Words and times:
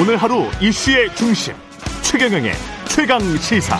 오늘 0.00 0.16
하루 0.16 0.44
이슈의 0.60 1.12
중심 1.16 1.54
최경영의 2.02 2.52
최강 2.88 3.18
시사. 3.38 3.76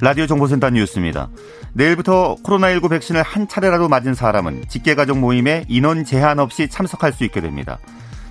라디오 0.00 0.28
정보센터 0.28 0.70
뉴스입니다. 0.70 1.28
내일부터 1.72 2.36
코로나19 2.44 2.88
백신을 2.90 3.20
한 3.22 3.48
차례라도 3.48 3.88
맞은 3.88 4.14
사람은 4.14 4.68
직계가족 4.68 5.18
모임에 5.18 5.64
인원 5.66 6.04
제한 6.04 6.38
없이 6.38 6.68
참석할 6.68 7.12
수 7.12 7.24
있게 7.24 7.40
됩니다. 7.40 7.80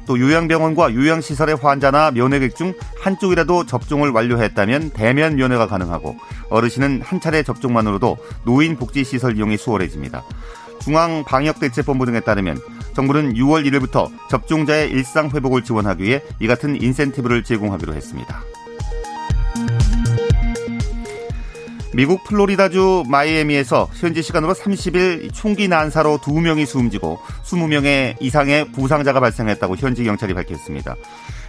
또 0.07 0.19
요양병원과 0.19 0.93
요양시설의 0.95 1.57
환자나 1.57 2.11
면회객 2.11 2.55
중 2.55 2.73
한쪽이라도 2.99 3.65
접종을 3.65 4.09
완료했다면 4.09 4.91
대면 4.91 5.35
면회가 5.35 5.67
가능하고 5.67 6.15
어르신은 6.49 7.01
한 7.03 7.19
차례 7.19 7.43
접종만으로도 7.43 8.17
노인복지시설 8.45 9.37
이용이 9.37 9.57
수월해집니다. 9.57 10.23
중앙방역대책본부 10.79 12.05
등에 12.05 12.21
따르면 12.21 12.59
정부는 12.95 13.33
6월 13.33 13.69
1일부터 13.69 14.09
접종자의 14.29 14.89
일상 14.89 15.29
회복을 15.29 15.63
지원하기 15.63 16.03
위해 16.03 16.23
이 16.39 16.47
같은 16.47 16.81
인센티브를 16.81 17.43
제공하기로 17.43 17.93
했습니다. 17.93 18.41
미국 21.97 22.23
플로리다주 22.25 23.05
마이애미에서 23.07 23.89
현지 23.95 24.21
시간으로 24.21 24.53
30일 24.53 25.33
총기 25.33 25.67
난사로 25.67 26.19
2명이 26.19 26.67
숨지고 26.67 27.17
20명의 27.43 28.15
이상의 28.21 28.71
부상자가 28.71 29.19
발생했다고 29.19 29.77
현지 29.77 30.03
경찰이 30.03 30.35
밝혔습니다. 30.35 30.95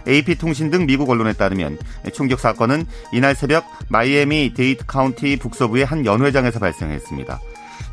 AP통신 0.07 0.71
등 0.71 0.87
미국 0.87 1.07
언론에 1.11 1.33
따르면 1.33 1.77
총격 2.13 2.39
사건은 2.39 2.87
이날 3.11 3.35
새벽 3.35 3.63
마이애미 3.89 4.55
데이드 4.55 4.87
카운티 4.87 5.37
북서부의 5.37 5.85
한 5.85 6.03
연회장에서 6.03 6.57
발생했습니다. 6.57 7.39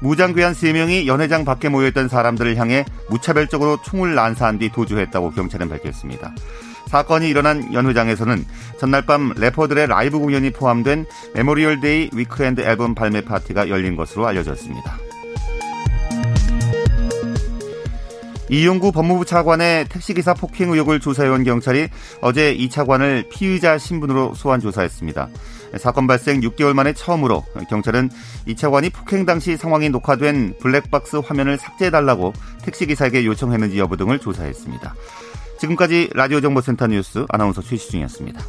무장괴한 0.01 0.55
3명이 0.55 1.05
연회장 1.05 1.45
밖에 1.45 1.69
모여있던 1.69 2.09
사람들을 2.09 2.57
향해 2.57 2.87
무차별적으로 3.11 3.83
총을 3.85 4.15
난사한 4.15 4.61
뒤 4.61 4.71
도주했다고 4.73 5.33
경찰은 5.33 5.69
밝혔습니다. 5.69 6.35
사건이 6.87 7.29
일어난 7.29 7.73
연회장에서는 7.73 8.45
전날 8.79 9.03
밤 9.07 9.33
래퍼들의 9.37 9.87
라이브 9.89 10.19
공연이 10.19 10.51
포함된 10.51 11.07
Memorial 11.35 11.81
Day 11.81 12.11
weekend 12.13 12.61
앨범 12.61 12.95
발매 12.95 13.23
파티가 13.23 13.69
열린 13.69 13.97
것으로 13.97 14.27
알려졌습니다. 14.27 14.99
이용구 18.49 18.93
법무부 18.93 19.25
차관의 19.25 19.87
택시기사 19.89 20.35
폭행 20.35 20.71
의혹을 20.71 21.01
조사해온 21.01 21.43
경찰이 21.43 21.89
어제 22.21 22.53
이 22.53 22.71
차관을 22.71 23.25
피의자 23.29 23.77
신분으로 23.77 24.35
소환 24.35 24.61
조사했습니다. 24.61 25.29
사건 25.79 26.07
발생 26.07 26.41
6개월 26.41 26.73
만에 26.73 26.93
처음으로 26.93 27.45
경찰은 27.69 28.09
이 28.47 28.55
차관이 28.55 28.91
폭행 28.91 29.27
당시 29.27 29.57
상황이 29.57 29.89
녹화된 29.89 30.55
블랙박스 30.61 31.17
화면을 31.17 31.59
삭제해달라고 31.59 32.33
택시기사에게 32.63 33.27
요청했는지 33.27 33.79
여부 33.81 33.97
등을 33.97 34.21
조사했습니다. 34.21 34.95
지금까지 35.59 36.11
라디오 36.15 36.41
정보센터 36.41 36.87
뉴스 36.87 37.25
아나운서 37.29 37.63
최시중이었습니다. 37.63 38.41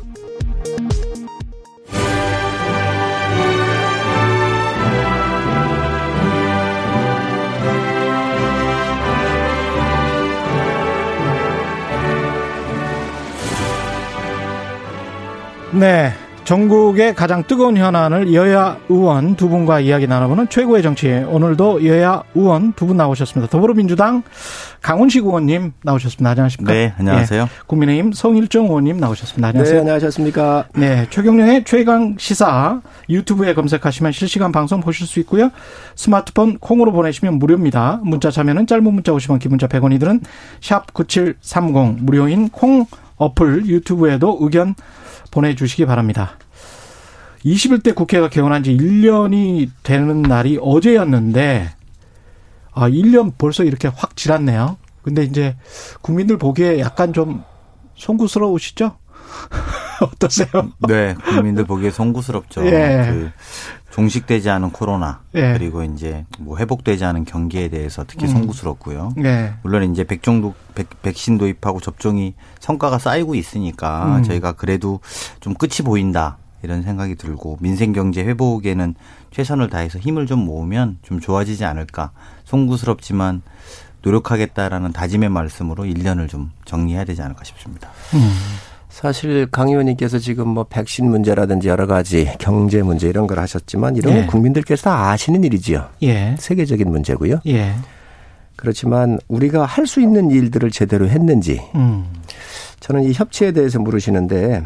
네. 15.73 16.26
전국의 16.47 17.13
가장 17.13 17.43
뜨거운 17.43 17.75
현안을 17.75 18.33
여야 18.33 18.77
의원 18.87 19.35
두 19.35 19.49
분과 19.49 19.81
이야기 19.81 20.07
나눠보는 20.07 20.47
최고의 20.47 20.81
정치. 20.81 21.09
오늘도 21.09 21.85
여야 21.85 22.23
의원 22.35 22.71
두 22.71 22.87
분 22.87 22.95
나오셨습니다. 22.95 23.51
더불어민주당 23.51 24.23
강훈식 24.81 25.25
의원님 25.25 25.73
나오셨습니다. 25.83 26.29
안녕하십니까? 26.29 26.71
네, 26.71 26.93
안녕하세요. 26.97 27.43
네, 27.43 27.49
국민의힘 27.67 28.13
성일정 28.13 28.67
의원님 28.67 28.97
나오셨습니다. 28.97 29.49
안녕하세요. 29.49 29.73
네, 29.75 29.79
안녕하셨습니까? 29.81 30.67
네, 30.73 31.07
최경련의 31.09 31.65
최강 31.65 32.15
시사 32.17 32.79
유튜브에 33.09 33.53
검색하시면 33.53 34.13
실시간 34.13 34.53
방송 34.53 34.79
보실 34.79 35.05
수 35.05 35.19
있고요. 35.19 35.49
스마트폰 35.95 36.59
콩으로 36.59 36.93
보내시면 36.93 37.39
무료입니다. 37.39 37.99
문자 38.03 38.31
참여는 38.31 38.67
짧은 38.67 38.85
문자 38.85 39.11
50원, 39.11 39.39
긴 39.39 39.49
문자 39.49 39.67
100원이들은 39.67 40.21
샵 40.61 40.93
9730 40.93 42.05
무료인 42.05 42.47
콩 42.47 42.85
어플 43.17 43.65
유튜브에도 43.67 44.37
의견 44.41 44.75
보내주시기 45.31 45.85
바랍니다. 45.85 46.37
21대 47.45 47.93
국회가 47.95 48.29
개원한 48.29 48.63
지 48.63 48.75
1년이 48.75 49.69
되는 49.83 50.21
날이 50.21 50.57
어제였는데, 50.61 51.69
아, 52.73 52.89
1년 52.89 53.33
벌써 53.37 53.63
이렇게 53.63 53.87
확 53.87 54.15
지났네요. 54.15 54.77
근데 55.01 55.23
이제 55.23 55.55
국민들 56.01 56.37
보기에 56.37 56.79
약간 56.79 57.13
좀 57.13 57.43
송구스러우시죠? 57.95 58.97
어떠세요? 60.01 60.47
네, 60.87 61.13
국민들 61.15 61.65
보기에 61.65 61.91
송구스럽죠. 61.91 62.65
예. 62.65 63.07
그 63.09 63.31
종식되지 63.91 64.49
않은 64.49 64.71
코로나 64.71 65.21
예. 65.33 65.53
그리고 65.53 65.83
이제 65.83 66.25
뭐 66.39 66.57
회복되지 66.57 67.03
않은 67.05 67.25
경기에 67.25 67.69
대해서 67.69 68.03
특히 68.07 68.27
음. 68.27 68.31
송구스럽고요. 68.31 69.13
네. 69.17 69.53
물론 69.63 69.91
이제 69.91 70.03
백종도 70.03 70.53
백, 70.75 71.01
백신 71.01 71.37
도입하고 71.37 71.79
접종이 71.79 72.35
성과가 72.59 72.99
쌓이고 72.99 73.33
있으니까 73.35 74.17
음. 74.17 74.23
저희가 74.23 74.51
그래도 74.53 74.99
좀 75.39 75.55
끝이 75.55 75.77
보인다 75.83 76.37
이런 76.61 76.83
생각이 76.83 77.15
들고 77.15 77.57
민생 77.59 77.93
경제 77.93 78.23
회복에는 78.23 78.95
최선을 79.31 79.69
다해서 79.69 79.99
힘을 79.99 80.27
좀 80.27 80.45
모으면 80.45 80.97
좀 81.01 81.19
좋아지지 81.19 81.65
않을까 81.65 82.11
송구스럽지만 82.45 83.41
노력하겠다라는 84.01 84.93
다짐의 84.93 85.29
말씀으로 85.29 85.83
1년을 85.83 86.29
좀 86.29 86.51
정리해야 86.65 87.03
되지 87.03 87.21
않을까 87.21 87.43
싶습니다. 87.43 87.89
음. 88.13 88.31
사실 88.89 89.47
강 89.51 89.69
의원님께서 89.69 90.17
지금 90.19 90.47
뭐 90.47 90.63
백신 90.63 91.09
문제라든지 91.09 91.67
여러 91.67 91.85
가지 91.87 92.31
경제 92.39 92.81
문제 92.81 93.07
이런 93.07 93.27
걸 93.27 93.39
하셨지만 93.39 93.95
이런 93.95 94.13
예. 94.13 94.19
건 94.19 94.27
국민들께서 94.27 94.83
다 94.83 95.11
아시는 95.11 95.43
일이지요. 95.43 95.89
예. 96.03 96.35
세계적인 96.39 96.89
문제고요. 96.89 97.41
예. 97.47 97.73
그렇지만 98.55 99.19
우리가 99.27 99.65
할 99.65 99.85
수 99.85 100.01
있는 100.01 100.31
일들을 100.31 100.71
제대로 100.71 101.07
했는지 101.07 101.61
음. 101.75 102.05
저는 102.79 103.03
이 103.03 103.13
협치에 103.13 103.51
대해서 103.51 103.79
물으시는데 103.79 104.63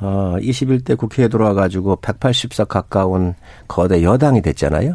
어 0.00 0.36
21대 0.38 0.96
국회에 0.96 1.28
들어와 1.28 1.54
가지고 1.54 1.96
180석 1.96 2.68
가까운 2.68 3.34
거대 3.66 4.02
여당이 4.02 4.42
됐잖아요. 4.42 4.94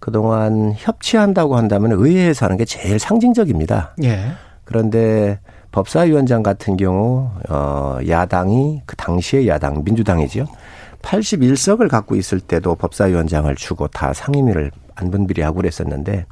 그동안 0.00 0.74
협치한다고 0.76 1.56
한다면 1.56 1.92
의회에서 1.92 2.46
하는 2.46 2.56
게 2.56 2.64
제일 2.64 2.98
상징적입니다. 2.98 3.94
예. 4.02 4.32
그런데 4.64 5.38
법사위원장 5.72 6.42
같은 6.42 6.76
경우 6.76 7.30
어 7.48 7.98
야당이 8.06 8.82
그 8.86 8.94
당시의 8.96 9.48
야당 9.48 9.82
민주당이죠. 9.84 10.46
81석을 11.02 11.88
갖고 11.88 12.14
있을 12.14 12.40
때도 12.40 12.76
법사위원장을 12.76 13.52
주고 13.56 13.88
다 13.88 14.12
상임위를 14.12 14.70
안분비리하고 14.94 15.56
그랬었는데 15.56 16.26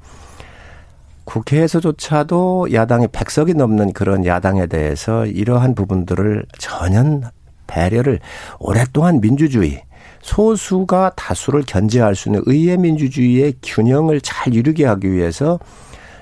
국회에서조차도 1.24 2.68
야당이 2.72 3.08
100석이 3.08 3.56
넘는 3.56 3.92
그런 3.92 4.26
야당에 4.26 4.66
대해서 4.66 5.26
이러한 5.26 5.74
부분들을 5.74 6.44
전혀 6.58 7.20
배려를 7.66 8.20
오랫동안 8.58 9.20
민주주의 9.20 9.82
소수가 10.22 11.12
다수를 11.16 11.62
견제할 11.66 12.14
수 12.14 12.28
있는 12.28 12.42
의회 12.46 12.76
민주주의의 12.76 13.54
균형을 13.62 14.20
잘 14.20 14.54
이루게 14.54 14.84
하기 14.86 15.10
위해서 15.12 15.58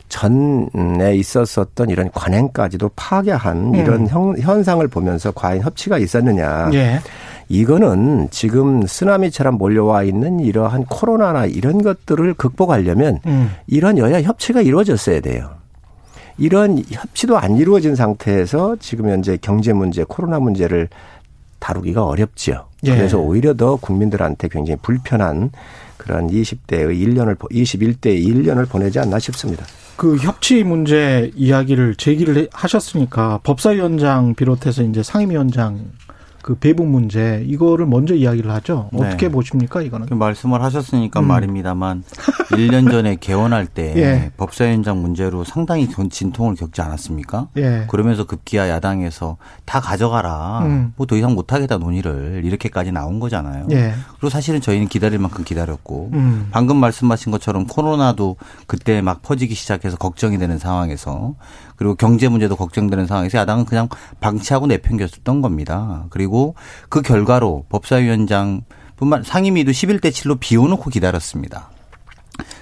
전에 0.08 1.14
있었었던 1.16 1.90
이런 1.90 2.10
관행까지도 2.12 2.90
파괴한 2.96 3.74
이런 3.74 4.08
형- 4.08 4.36
현상을 4.38 4.86
보면서 4.88 5.30
과연 5.32 5.62
협치가 5.62 5.98
있었느냐. 5.98 6.70
예. 6.74 7.00
이거는 7.50 8.28
지금 8.30 8.86
쓰나미처럼 8.86 9.56
몰려와 9.56 10.02
있는 10.02 10.40
이러한 10.40 10.84
코로나나 10.84 11.46
이런 11.46 11.82
것들을 11.82 12.34
극복하려면 12.34 13.20
음. 13.26 13.50
이런 13.66 13.96
여야 13.98 14.20
협치가 14.22 14.60
이루어졌어야 14.60 15.20
돼요. 15.20 15.50
이런 16.36 16.78
협치도 16.90 17.36
안 17.38 17.56
이루어진 17.56 17.96
상태에서 17.96 18.76
지금 18.78 19.08
현재 19.08 19.36
경제 19.40 19.72
문제, 19.72 20.04
코로나 20.06 20.38
문제를 20.38 20.88
다루기가 21.58 22.04
어렵지요. 22.04 22.66
예. 22.84 22.94
그래서 22.94 23.18
오히려 23.18 23.54
더 23.54 23.76
국민들한테 23.76 24.48
굉장히 24.48 24.78
불편한 24.80 25.50
그런 25.96 26.28
20대의 26.28 26.96
1년을 26.96 27.38
21대의 27.38 28.24
1년을 28.24 28.68
보내지 28.68 28.98
않나 28.98 29.18
싶습니다. 29.18 29.64
그 29.96 30.16
협치 30.16 30.62
문제 30.62 31.32
이야기를 31.34 31.96
제기를 31.96 32.48
하셨으니까 32.52 33.40
법사위원장 33.42 34.34
비롯해서 34.36 34.84
이제 34.84 35.02
상임위원장 35.02 35.90
그 36.48 36.54
배분 36.54 36.90
문제 36.90 37.44
이거를 37.46 37.84
먼저 37.84 38.14
이야기를 38.14 38.50
하죠. 38.52 38.88
네. 38.94 39.06
어떻게 39.06 39.28
보십니까 39.28 39.82
이거는? 39.82 40.06
그 40.06 40.14
말씀을 40.14 40.62
하셨으니까 40.62 41.20
음. 41.20 41.26
말입니다만 41.26 42.04
1년 42.52 42.90
전에 42.90 43.16
개원할 43.20 43.66
때 43.66 43.92
예. 43.98 44.30
법사위원장 44.38 45.02
문제로 45.02 45.44
상당히 45.44 45.90
전- 45.90 46.08
진통을 46.08 46.54
겪지 46.54 46.80
않았습니까? 46.80 47.48
예. 47.58 47.84
그러면서 47.90 48.24
급기야 48.24 48.70
야당에서 48.70 49.36
다 49.66 49.78
가져가라. 49.78 50.60
음. 50.62 50.94
뭐더 50.96 51.16
이상 51.18 51.34
못 51.34 51.52
하겠다 51.52 51.76
논의를 51.76 52.40
이렇게까지 52.46 52.92
나온 52.92 53.20
거잖아요. 53.20 53.66
예. 53.72 53.92
그리고 54.14 54.30
사실은 54.30 54.62
저희는 54.62 54.88
기다릴 54.88 55.18
만큼 55.18 55.44
기다렸고 55.44 56.08
음. 56.14 56.48
방금 56.50 56.78
말씀하신 56.78 57.30
것처럼 57.30 57.66
코로나도 57.66 58.36
그때 58.66 59.02
막 59.02 59.20
퍼지기 59.20 59.54
시작해서 59.54 59.98
걱정이 59.98 60.38
되는 60.38 60.56
상황에서 60.56 61.34
그리고 61.78 61.94
경제 61.94 62.28
문제도 62.28 62.54
걱정되는 62.56 63.06
상황에서 63.06 63.38
야당은 63.38 63.64
그냥 63.64 63.88
방치하고 64.20 64.66
내팽겼었던 64.66 65.40
겁니다. 65.40 66.04
그리고 66.10 66.54
그 66.88 67.00
결과로 67.02 67.64
법사위원장 67.68 68.62
뿐만 68.96 69.22
상임위도 69.22 69.70
11대 69.70 70.10
7로 70.10 70.38
비워놓고 70.40 70.90
기다렸습니다. 70.90 71.70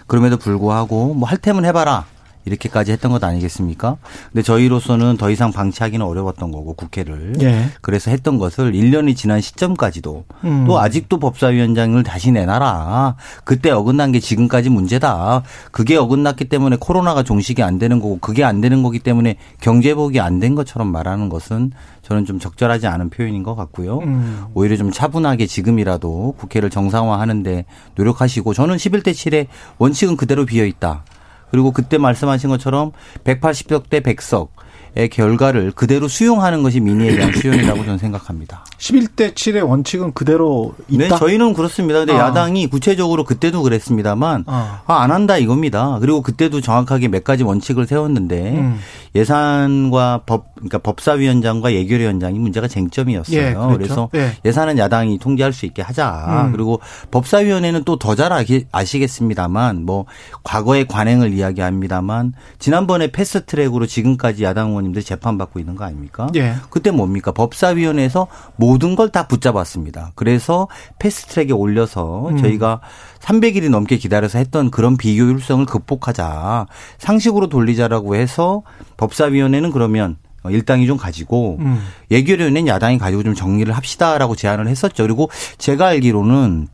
그럼에도 0.07 0.37
불구하고 0.37 1.15
뭐 1.15 1.29
할 1.29 1.39
테면 1.39 1.65
해봐라. 1.65 2.05
이렇게까지 2.47 2.93
했던 2.93 3.11
것 3.13 3.23
아니겠습니까? 3.23 3.97
근데 4.33 4.43
저희로서는 4.43 5.17
더 5.17 5.31
이상 5.31 5.53
방치하기는 5.53 6.05
어려웠던 6.07 6.53
거고 6.53 6.75
국회를. 6.75 7.35
예. 7.43 7.69
그래서 7.81 8.11
했던 8.11 8.39
것을 8.39 8.73
1년이 8.73 9.17
지난 9.17 9.41
시점까지도 9.41 10.25
음. 10.45 10.65
또 10.67 10.79
아직도 10.79 11.19
법사위원장을 11.19 12.01
다시 12.05 12.31
내놔라. 12.31 13.17
그때 13.45 13.71
어긋난 13.71 14.13
게 14.13 14.21
지금까지 14.21 14.71
문제다. 14.71 15.43
그게 15.73 15.97
어긋났기 15.97 16.45
때문에 16.47 16.77
코로나가 16.79 17.23
종식이 17.25 17.63
안 17.65 17.79
되는 17.79 17.99
거고 18.01 18.19
그게 18.21 18.45
안 18.45 18.61
되는 18.61 18.83
거기 18.83 19.01
때문에 19.01 19.37
경제복이 19.61 20.21
안 20.21 20.37
된 20.37 20.55
것처럼 20.55 20.89
말하는 20.93 21.29
것은 21.31 21.73
저는 22.03 22.27
좀 22.27 22.39
적절하지 22.39 22.87
않은 22.87 23.11
표현인 23.11 23.43
것 23.43 23.57
같고요. 23.57 23.99
음. 24.01 24.45
오히려 24.55 24.77
좀 24.77 24.93
차분하게 24.93 25.47
지금이라도 25.47 26.35
국회를 26.39 26.71
정상화하는데 26.71 27.65
노력하시고 27.95 28.55
저는 28.55 28.77
11대 28.77 29.09
7의 29.13 29.47
원칙은 29.79 30.17
그대로 30.17 30.45
비어 30.45 30.65
있다. 30.67 31.05
그리고 31.51 31.73
그때 31.73 31.99
말씀하신 31.99 32.51
것처럼 32.51 32.93
180석 33.25 33.89
대 33.89 34.01
100석 34.01 34.49
의 34.97 35.11
결과를 35.11 35.73
그대로 35.73 36.09
수용하는 36.09 36.63
것이 36.63 36.81
민의에 36.81 37.17
대한 37.17 37.31
수용이라고 37.31 37.85
저는 37.85 37.99
생각합니다. 37.99 38.65
11대 38.79 39.35
7의 39.35 39.69
원칙은 39.69 40.15
그대로 40.15 40.75
있다. 40.89 41.09
네, 41.09 41.09
저희는 41.11 41.53
그렇습니다. 41.53 41.99
근데 41.99 42.15
아. 42.15 42.29
야당이 42.29 42.69
구체적으로 42.69 43.25
그때도 43.25 43.63
그랬습니다만 43.63 44.45
아. 44.47 44.81
아, 44.87 45.03
안 45.03 45.11
한다 45.11 45.37
이겁니다. 45.37 45.99
그리고 46.01 46.23
그때도 46.23 46.63
정확하게 46.63 47.09
몇 47.09 47.25
가지 47.25 47.43
원칙을 47.43 47.87
세웠는데 47.87 48.53
음. 48.53 48.79
예산과 49.17 50.23
법 50.27 50.55
그러니까 50.55 50.79
법사위원장과 50.79 51.73
예결위원장이 51.75 52.39
문제가 52.39 52.69
쟁점이었어요. 52.69 53.39
예, 53.39 53.53
그렇죠. 53.55 53.77
그래서 53.77 54.11
예. 54.15 54.33
예산은 54.45 54.79
야당이 54.79 55.19
통제할 55.19 55.53
수 55.53 55.67
있게 55.67 55.83
하자. 55.83 56.45
음. 56.47 56.53
그리고 56.53 56.81
법사위원회는 57.11 57.85
또 57.85 57.97
더 57.99 58.15
잘 58.15 58.33
아시겠습니다만 58.73 59.85
뭐 59.85 60.07
과거의 60.43 60.87
관행을 60.87 61.33
이야기합니다만 61.33 62.33
지난번에 62.59 63.09
패스트트랙으로 63.13 63.87
지금까지 63.87 64.45
야당 64.45 64.69
의원님들 64.71 65.03
재판받고 65.03 65.59
있는 65.59 65.77
거 65.77 65.85
아닙니까? 65.85 66.29
예. 66.37 66.55
그때 66.71 66.91
뭡니까? 66.91 67.33
법사위원회에서 67.33 68.27
모든 68.57 68.95
걸 68.95 69.07
다 69.07 69.29
붙잡았습니다. 69.29 70.13
그래서 70.17 70.67
패스트트랙에 70.99 71.53
올려서 71.53 72.29
음. 72.31 72.37
저희가 72.39 72.81
300일이 73.21 73.71
넘게 73.71 73.97
기다려서 73.99 74.39
했던 74.39 74.71
그런 74.71 74.97
비효율성을 74.97 75.65
극복하자. 75.67 76.67
상식으로 76.99 77.49
돌리자라고 77.49 78.17
해서 78.17 78.63
법사위원회는 78.97 79.71
그러면 79.71 80.17
일당이 80.49 80.87
좀 80.87 80.97
가지고 80.97 81.59
음. 81.61 81.81
예결위원회는 82.11 82.69
야당이 82.69 82.99
가지고 82.99 83.23
좀 83.23 83.35
정리를 83.35 83.73
합시다라고 83.73 84.37
제안을 84.37 84.69
했었죠. 84.69 85.03
그리고 85.03 85.31
제가 85.59 85.89
알기로는 85.89 86.69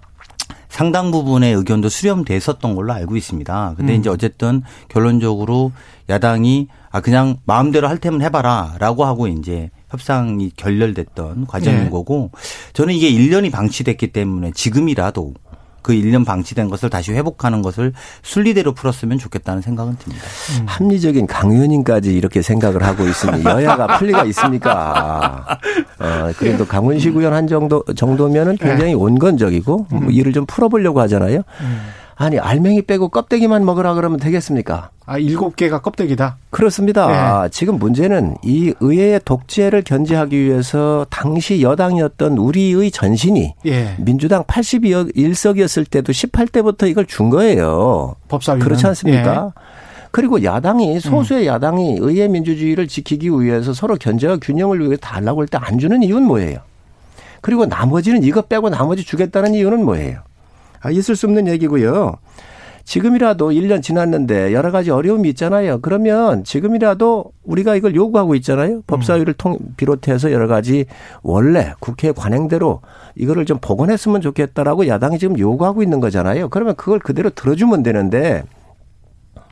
상당 0.69 1.11
부분의 1.11 1.53
의견도 1.55 1.91
수렴됐었던 1.91 2.75
걸로 2.75 2.95
알고 2.95 3.17
있습니다. 3.17 3.75
근데 3.77 3.95
음. 3.95 4.01
이제 4.01 4.09
어쨌든 4.09 4.63
결론적으로 4.89 5.73
야당이 6.09 6.69
아 6.91 7.01
그냥 7.01 7.37
마음대로 7.45 7.89
할 7.89 7.99
테면 7.99 8.23
해봐라라고 8.23 9.05
하고 9.05 9.29
이제 9.29 9.71
협상이 9.91 10.51
결렬됐던 10.57 11.47
과정인 11.47 11.85
네. 11.85 11.91
거고 11.91 12.31
저는 12.73 12.95
이게 12.95 13.11
1년이 13.11 13.53
방치됐기 13.53 14.13
때문에 14.13 14.53
지금이라도 14.55 15.35
그 15.83 15.93
1년 15.93 16.25
방치된 16.25 16.69
것을 16.69 16.89
다시 16.91 17.13
회복하는 17.13 17.63
것을 17.63 17.93
순리대로 18.23 18.73
풀었으면 18.73 19.19
좋겠다는 19.19 19.63
생각은 19.63 19.97
듭니다. 19.99 20.25
합리적인 20.67 21.27
강 21.27 21.51
의원님까지 21.51 22.15
이렇게 22.15 22.43
생각을 22.43 22.83
하고 22.83 23.07
있으니 23.07 23.43
여야가 23.45 23.99
풀리가 23.99 24.25
있습니까? 24.27 25.59
어, 25.99 26.31
그래도 26.37 26.67
강훈식 26.67 27.17
의원 27.17 27.33
한 27.35 27.47
정도 27.47 27.83
정도면은 27.97 28.57
굉장히 28.57 28.95
온건적이고 28.95 29.87
뭐 29.91 30.11
일을 30.11 30.33
좀 30.33 30.47
풀어보려고 30.47 31.01
하잖아요. 31.01 31.43
아니 32.23 32.39
알맹이 32.39 32.83
빼고 32.83 33.09
껍데기만 33.09 33.65
먹으라 33.65 33.95
그러면 33.95 34.21
되겠습니까? 34.21 34.91
아, 35.07 35.19
일곱 35.19 35.57
개가 35.57 35.81
껍데기다. 35.83 36.37
그렇습니다. 36.51 37.49
지금 37.49 37.81
문제는 37.81 38.37
이 38.45 38.73
의회의 38.79 39.21
독재를 39.25 39.83
견제하기 39.83 40.39
위해서 40.41 41.05
당시 41.11 41.63
여당이었던 41.63 42.39
우리의 42.39 42.93
전신이 42.93 43.55
예. 43.67 43.97
민주당 43.99 44.45
81석이었을 44.45 45.91
때도 45.91 46.13
18대부터 46.13 46.89
이걸 46.89 47.07
준 47.07 47.29
거예요. 47.31 48.15
법사위는. 48.29 48.65
그렇지 48.65 48.87
않습니까? 48.87 49.53
예. 49.57 49.61
그리고 50.13 50.45
야당이 50.45 51.01
소수의 51.01 51.49
야당이 51.49 51.97
의회 52.01 52.29
민주주의를 52.29 52.87
지키기 52.87 53.31
위해서 53.31 53.73
서로 53.73 53.97
견제와 53.97 54.37
균형을 54.41 54.81
위해 54.87 54.97
달라고 55.01 55.41
할 55.41 55.49
때 55.49 55.59
안 55.59 55.79
주는 55.81 56.01
이유는 56.05 56.23
뭐예요? 56.23 56.59
그리고 57.41 57.67
나머지는 57.67 58.23
이거 58.23 58.43
빼고 58.43 58.71
나머지 58.71 59.03
주겠다는 59.05 59.55
이유는 59.55 59.85
뭐예요? 59.85 60.21
아, 60.83 60.91
있을 60.91 61.17
수 61.17 61.27
없는 61.27 61.49
얘기고요. 61.49 62.17
지금이라도 62.85 63.51
1년 63.51 63.83
지났는데 63.83 64.53
여러 64.53 64.71
가지 64.71 64.91
어려움이 64.91 65.29
있잖아요. 65.31 65.81
그러면 65.81 66.43
지금이라도 66.45 67.33
우리가 67.45 67.77
이걸 67.77 67.95
요구하고 67.95 68.35
있잖아요. 68.37 68.83
법사위를 68.87 69.35
통 69.35 69.57
비롯해서 69.77 70.33
여러 70.33 70.49
가지 70.49 70.87
원래 71.23 71.75
국회 71.79 72.11
관행대로 72.13 72.81
이거를 73.15 73.47
좀 73.47 73.59
복원했으면 73.61 74.21
좋겠다라고 74.21 74.89
야당이 74.89 75.19
지금 75.19 75.39
요구하고 75.39 75.83
있는 75.83 76.01
거잖아요. 76.01 76.49
그러면 76.49 76.75
그걸 76.75 76.99
그대로 76.99 77.31
들어주면 77.31 77.83
되는데 77.83 78.43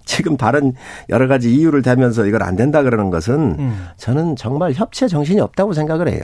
지금 0.04 0.36
다른 0.36 0.72
여러 1.08 1.28
가지 1.28 1.54
이유를 1.54 1.82
대면서 1.82 2.26
이걸 2.26 2.42
안 2.42 2.56
된다 2.56 2.82
그러는 2.82 3.10
것은 3.10 3.56
음. 3.58 3.86
저는 3.96 4.34
정말 4.34 4.72
협치에 4.72 5.06
정신이 5.06 5.40
없다고 5.40 5.72
생각을 5.72 6.08
해요. 6.08 6.20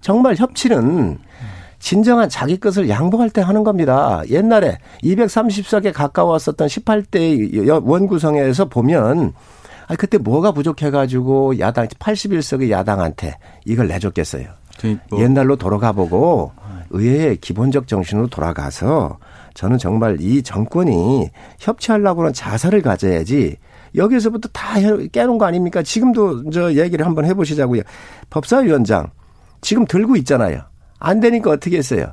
정말 0.00 0.36
협치는 0.36 1.18
진정한 1.86 2.28
자기 2.28 2.58
것을 2.58 2.88
양보할 2.88 3.30
때 3.30 3.40
하는 3.40 3.62
겁니다. 3.62 4.20
옛날에 4.28 4.78
230석에 5.04 5.92
가까웠었던 5.92 6.66
18대 6.66 7.80
원구성에서 7.84 8.64
보면 8.64 9.32
아 9.86 9.94
그때 9.94 10.18
뭐가 10.18 10.50
부족해가지고 10.50 11.60
야당 11.60 11.86
81석의 11.86 12.70
야당한테 12.70 13.38
이걸 13.64 13.86
내줬겠어요. 13.86 14.48
뭐 15.10 15.22
옛날로 15.22 15.54
돌아가 15.54 15.92
보고 15.92 16.50
의회의 16.90 17.36
기본적 17.36 17.86
정신으로 17.86 18.26
돌아가서 18.26 19.18
저는 19.54 19.78
정말 19.78 20.16
이 20.20 20.42
정권이 20.42 21.30
협치하려고 21.60 22.22
하는 22.22 22.32
자세를 22.32 22.82
가져야지 22.82 23.58
여기서부터 23.94 24.48
다 24.48 24.74
깨는 25.12 25.38
거 25.38 25.44
아닙니까? 25.44 25.84
지금도 25.84 26.50
저 26.50 26.74
얘기를 26.74 27.06
한번 27.06 27.26
해보시자고요. 27.26 27.82
법사위원장 28.28 29.10
지금 29.60 29.86
들고 29.86 30.16
있잖아요. 30.16 30.62
안 30.98 31.20
되니까 31.20 31.50
어떻게 31.50 31.78
했어요? 31.78 32.12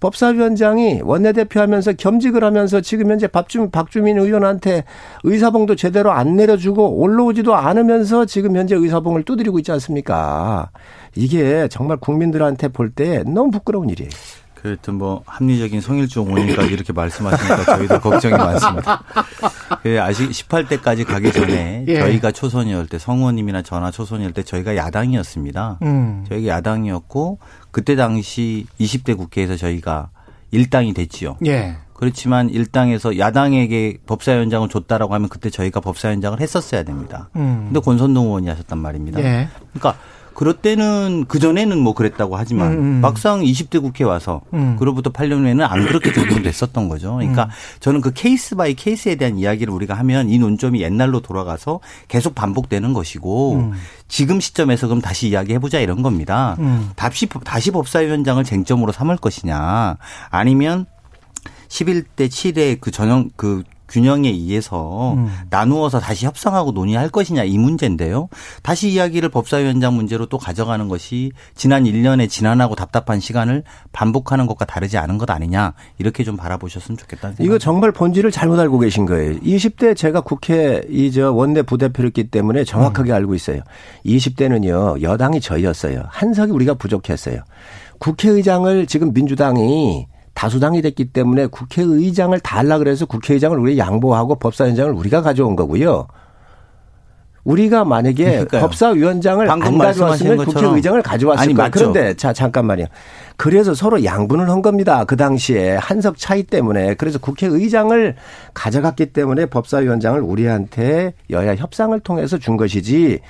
법사위원장이 0.00 1.00
원내대표 1.02 1.60
하면서 1.60 1.92
겸직을 1.92 2.44
하면서 2.44 2.80
지금 2.82 3.10
현재 3.10 3.26
박주민, 3.26 3.70
박주민 3.70 4.18
의원한테 4.18 4.84
의사봉도 5.22 5.76
제대로 5.76 6.10
안 6.12 6.36
내려주고 6.36 7.00
올라오지도 7.00 7.54
않으면서 7.54 8.26
지금 8.26 8.56
현재 8.56 8.74
의사봉을 8.74 9.22
두드리고 9.22 9.58
있지 9.60 9.72
않습니까? 9.72 10.70
이게 11.14 11.68
정말 11.68 11.96
국민들한테 11.98 12.68
볼 12.68 12.90
때 12.94 13.22
너무 13.22 13.50
부끄러운 13.50 13.88
일이에요. 13.88 14.10
그 14.64 14.68
하여튼 14.68 14.94
뭐 14.94 15.22
합리적인 15.26 15.82
성일종 15.82 16.28
의원님까지 16.28 16.72
이렇게 16.72 16.94
말씀하시니까 16.94 17.64
저희도 17.76 18.00
걱정이 18.00 18.32
많습니다. 18.34 19.04
그 19.82 20.00
아직 20.00 20.30
18대까지 20.30 21.04
가기 21.04 21.32
전에 21.32 21.84
예. 21.86 22.00
저희가 22.00 22.32
초선이었을 22.32 22.88
때 22.88 22.98
성우님이나 22.98 23.60
저나 23.60 23.90
초선이었을 23.90 24.32
때 24.32 24.42
저희가 24.42 24.74
야당이었습니다. 24.74 25.80
음. 25.82 26.24
저희가 26.30 26.54
야당이었고 26.56 27.40
그때 27.72 27.94
당시 27.94 28.64
20대 28.80 29.18
국회에서 29.18 29.56
저희가 29.56 30.08
일당이 30.50 30.94
됐지요. 30.94 31.36
예. 31.44 31.76
그렇지만 31.92 32.48
일당에서 32.48 33.18
야당에게 33.18 33.98
법사위원장을 34.06 34.66
줬다라고 34.70 35.12
하면 35.12 35.28
그때 35.28 35.50
저희가 35.50 35.80
법사위원장을 35.80 36.40
했었어야 36.40 36.84
됩니다. 36.84 37.28
음. 37.36 37.64
근데 37.66 37.80
권선동 37.80 38.28
의원이 38.28 38.48
하셨단 38.48 38.78
말입니다. 38.78 39.20
예. 39.20 39.48
그러니까 39.74 40.00
그럴 40.34 40.54
때는 40.54 41.24
그 41.28 41.38
전에는 41.38 41.78
뭐 41.78 41.94
그랬다고 41.94 42.36
하지만 42.36 42.72
음, 42.72 42.78
음. 42.78 43.00
막상 43.00 43.40
20대 43.40 43.80
국회 43.80 44.04
와서 44.04 44.42
음. 44.52 44.76
그로부터 44.78 45.10
8년 45.10 45.42
후에는 45.42 45.64
안 45.64 45.86
그렇게 45.86 46.12
적용됐었던 46.12 46.88
거죠. 46.88 47.14
그러니까 47.14 47.48
저는 47.80 48.00
그 48.00 48.12
case 48.12 48.56
by 48.56 48.74
case에 48.74 49.14
대한 49.14 49.38
이야기를 49.38 49.72
우리가 49.72 49.94
하면 49.94 50.28
이 50.28 50.38
논점이 50.38 50.82
옛날로 50.82 51.20
돌아가서 51.20 51.80
계속 52.08 52.34
반복되는 52.34 52.92
것이고 52.92 53.54
음. 53.54 53.72
지금 54.08 54.40
시점에서 54.40 54.88
그럼 54.88 55.00
다시 55.00 55.28
이야기해보자 55.28 55.80
이런 55.80 56.02
겁니다. 56.02 56.56
음. 56.58 56.90
다시 56.96 57.26
다시 57.44 57.70
법사위원장을 57.70 58.42
쟁점으로 58.44 58.92
삼을 58.92 59.16
것이냐 59.16 59.96
아니면 60.30 60.86
11대 61.68 62.28
7의 62.28 62.78
그 62.80 62.90
전형 62.90 63.30
그 63.36 63.62
균형에 63.88 64.28
의해서 64.28 65.14
음. 65.14 65.30
나누어서 65.50 66.00
다시 66.00 66.26
협상하고 66.26 66.72
논의할 66.72 67.08
것이냐 67.08 67.44
이 67.44 67.58
문제인데요. 67.58 68.28
다시 68.62 68.90
이야기를 68.90 69.28
법사위원장 69.30 69.94
문제로 69.94 70.26
또 70.26 70.38
가져가는 70.38 70.88
것이 70.88 71.32
지난 71.54 71.84
1년의 71.84 72.28
지난하고 72.28 72.74
답답한 72.74 73.20
시간을 73.20 73.62
반복하는 73.92 74.46
것과 74.46 74.64
다르지 74.64 74.98
않은 74.98 75.18
것 75.18 75.30
아니냐 75.30 75.74
이렇게 75.98 76.24
좀 76.24 76.36
바라보셨으면 76.36 76.98
좋겠다는 76.98 77.36
생각. 77.36 77.46
이거 77.46 77.58
정말 77.58 77.92
본질을 77.92 78.30
잘못 78.30 78.58
알고 78.58 78.78
계신 78.78 79.06
거예요. 79.06 79.38
20대 79.40 79.96
제가 79.96 80.20
국회 80.20 80.82
이 80.90 81.10
저 81.14 81.30
원내 81.30 81.62
부대표였기 81.62 82.30
때문에 82.30 82.64
정확하게 82.64 83.12
알고 83.12 83.34
있어요. 83.36 83.60
20대는요 84.04 85.00
여당이 85.02 85.40
저희였어요. 85.40 86.02
한석이 86.08 86.50
우리가 86.50 86.74
부족했어요. 86.74 87.38
국회의장을 87.98 88.86
지금 88.86 89.12
민주당이 89.12 90.06
다수당이 90.34 90.82
됐기 90.82 91.06
때문에 91.06 91.46
국회의장을 91.46 92.38
달라 92.40 92.78
그래서 92.78 93.06
국회의장을 93.06 93.58
우리 93.58 93.78
양보하고 93.78 94.36
법사위원장을 94.36 94.92
우리가 94.92 95.22
가져온 95.22 95.56
거고요. 95.56 96.06
우리가 97.44 97.84
만약에 97.84 98.24
그러니까요. 98.24 98.62
법사위원장을 98.62 99.50
안 99.50 99.78
가져왔으면. 99.78 100.38
국회의장을 100.38 101.02
가져왔을 101.02 101.42
아니, 101.42 101.54
거예요. 101.54 101.68
맞죠. 101.68 101.92
그런데 101.92 102.14
자 102.14 102.32
잠깐만요. 102.32 102.86
그래서 103.36 103.74
서로 103.74 104.02
양분을 104.02 104.48
한 104.48 104.62
겁니다. 104.62 105.04
그 105.04 105.16
당시에 105.16 105.76
한석 105.76 106.16
차이 106.16 106.42
때문에 106.42 106.94
그래서 106.94 107.18
국회의장을 107.18 108.16
가져갔기 108.54 109.06
때문에 109.12 109.46
법사위원장을 109.46 110.20
우리한테 110.20 111.12
여야 111.30 111.54
협상을 111.54 111.98
통해서 112.00 112.38
준 112.38 112.56
것이지. 112.56 113.20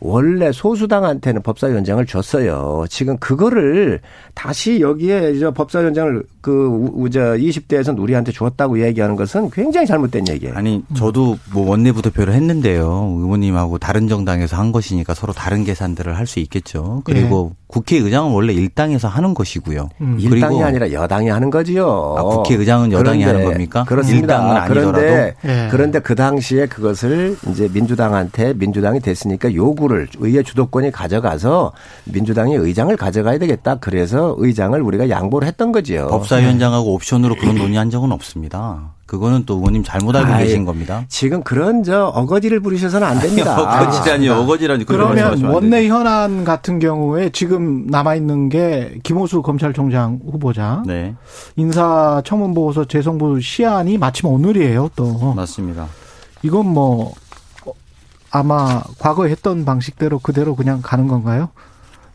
원래 0.00 0.50
소수당한테는 0.52 1.42
법사위원장을 1.42 2.04
줬어요. 2.06 2.84
지금 2.90 3.16
그거를 3.18 4.00
다시 4.34 4.80
여기에 4.80 5.38
저 5.38 5.52
법사위원장을 5.52 6.24
그저 6.42 7.20
20대에서는 7.36 7.98
우리한테 7.98 8.32
줬다고 8.32 8.84
얘기하는 8.84 9.16
것은 9.16 9.50
굉장히 9.50 9.86
잘못된 9.86 10.26
얘기예요. 10.28 10.54
아니 10.56 10.82
저도 10.94 11.38
뭐 11.52 11.70
원내부 11.70 12.02
대표를 12.02 12.34
했는데요. 12.34 13.16
의원님하고 13.18 13.78
다른 13.78 14.08
정당에서 14.08 14.56
한 14.56 14.72
것이니까 14.72 15.14
서로 15.14 15.32
다른 15.32 15.64
계산들을 15.64 16.16
할 16.18 16.26
수 16.32 16.38
있겠죠. 16.40 17.02
그리고 17.04 17.52
국회의장은 17.66 18.32
원래 18.32 18.52
일당에서 18.54 19.08
하는 19.08 19.34
것이고요. 19.34 19.88
음. 20.00 20.16
일당이 20.20 20.62
아니라 20.62 20.92
여당이 20.92 21.28
하는 21.28 21.50
거지요. 21.50 22.14
아, 22.18 22.22
국회의장은 22.22 22.92
여당이 22.92 23.22
하는 23.22 23.44
겁니까? 23.44 23.84
그렇습니다. 23.84 24.34
일당은 24.36 24.56
아니더라도? 24.56 24.92
그런데 24.92 25.34
예. 25.44 25.68
그런데 25.70 25.98
그 26.00 26.14
당시에 26.14 26.66
그것을 26.66 27.36
이제 27.50 27.68
민주당한테 27.72 28.54
민주당이 28.54 29.00
됐으니까 29.00 29.54
요구를 29.54 30.08
의회 30.20 30.42
주도권이 30.42 30.90
가져가서 30.90 31.72
민주당이 32.04 32.54
의장을 32.54 32.94
가져가야 32.96 33.38
되겠다. 33.38 33.76
그래서 33.76 34.34
의장을 34.38 34.80
우리가 34.80 35.08
양보를 35.10 35.46
했던 35.48 35.72
거지요. 35.72 36.08
법사 36.08 36.31
위원장하고 36.36 36.94
옵션으로 36.94 37.36
그런 37.36 37.54
논의한 37.56 37.90
적은 37.90 38.12
없습니다. 38.12 38.92
그거는 39.06 39.44
또 39.44 39.56
의원님 39.56 39.84
잘못 39.84 40.16
알고 40.16 40.32
아이, 40.32 40.44
계신 40.44 40.64
겁니다. 40.64 41.04
지금 41.08 41.42
그런 41.42 41.82
저 41.82 42.06
어거지를 42.06 42.60
부리셔서는 42.60 43.06
안 43.06 43.18
됩니다. 43.20 43.60
어거지라니 43.60 44.28
어거지라니 44.30 44.84
그런 44.84 45.14
그러면 45.14 45.44
원내. 45.52 45.86
현안 45.88 46.44
같은 46.44 46.78
경우에 46.78 47.28
지금 47.30 47.86
남아 47.88 48.14
있는 48.14 48.48
게 48.48 48.98
김호수 49.02 49.42
검찰총장 49.42 50.20
후보자 50.30 50.82
네, 50.86 51.14
인사 51.56 52.22
청문 52.24 52.54
보고서 52.54 52.86
재송부 52.86 53.40
시한이 53.42 53.98
마침 53.98 54.28
오늘이에요. 54.30 54.90
또 54.96 55.34
맞습니다. 55.34 55.88
이건 56.42 56.66
뭐 56.68 57.12
어, 57.66 57.72
아마 58.30 58.82
과거 58.98 59.26
했던 59.26 59.66
방식대로 59.66 60.20
그대로 60.20 60.56
그냥 60.56 60.80
가는 60.82 61.06
건가요? 61.06 61.50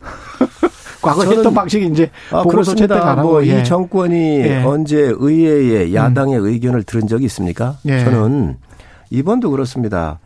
과거 1.00 1.24
했던 1.24 1.54
방식이 1.54 1.86
이제 1.86 2.10
아, 2.30 2.42
보고서 2.42 2.74
채택 2.74 2.88
그렇습니다. 2.88 3.10
안 3.12 3.18
하고 3.18 3.28
뭐 3.30 3.46
예. 3.46 3.60
이 3.60 3.64
정권이 3.64 4.16
예. 4.40 4.62
언제 4.64 5.12
의회의 5.16 5.94
야당의 5.94 6.38
의견을 6.38 6.82
들은 6.82 7.06
적이 7.06 7.26
있습니까? 7.26 7.76
예. 7.86 8.04
저는 8.04 8.56
이번도 9.10 9.50
그렇습니다. 9.50 10.18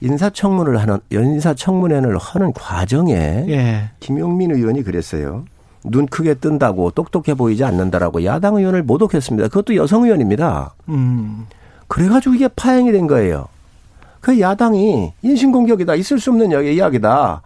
인사청문을 0.00 0.78
하는 0.80 0.98
인사청문회를 1.10 2.16
하는 2.18 2.52
과정에 2.54 3.12
예. 3.48 3.90
김용민 4.00 4.50
의원이 4.52 4.82
그랬어요. 4.82 5.44
눈 5.84 6.06
크게 6.06 6.34
뜬다고 6.34 6.90
똑똑해 6.90 7.34
보이지 7.34 7.64
않는다라고 7.64 8.24
야당 8.24 8.56
의원을 8.56 8.82
모독했습니다. 8.82 9.48
그것도 9.48 9.76
여성 9.76 10.04
의원입니다. 10.04 10.74
음. 10.88 11.46
그래가지고 11.88 12.34
이게 12.34 12.48
파행이 12.48 12.92
된 12.92 13.06
거예요. 13.06 13.46
그 14.20 14.38
야당이 14.40 15.12
인신공격이다. 15.22 15.94
있을 15.94 16.18
수 16.20 16.30
없는 16.30 16.50
이야기- 16.50 16.74
이야기다. 16.74 17.42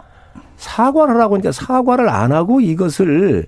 사과를 0.56 1.14
하라고 1.14 1.34
하니까 1.34 1.52
사과를 1.52 2.08
안 2.08 2.32
하고 2.32 2.60
이것을 2.60 3.46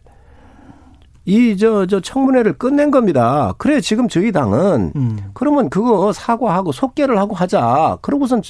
이, 1.29 1.57
저, 1.57 1.87
저 1.87 1.99
청문회를 1.99 2.53
끝낸 2.53 2.93
겁니다. 2.93 3.53
그래, 3.59 3.81
지금 3.81 4.07
저희 4.07 4.31
당은 4.31 4.93
음. 4.95 5.19
그러면 5.35 5.69
그거 5.69 6.13
사과하고 6.13 6.71
속개를 6.71 7.19
하고 7.19 7.35
하자. 7.35 7.99
그러고선 8.01 8.43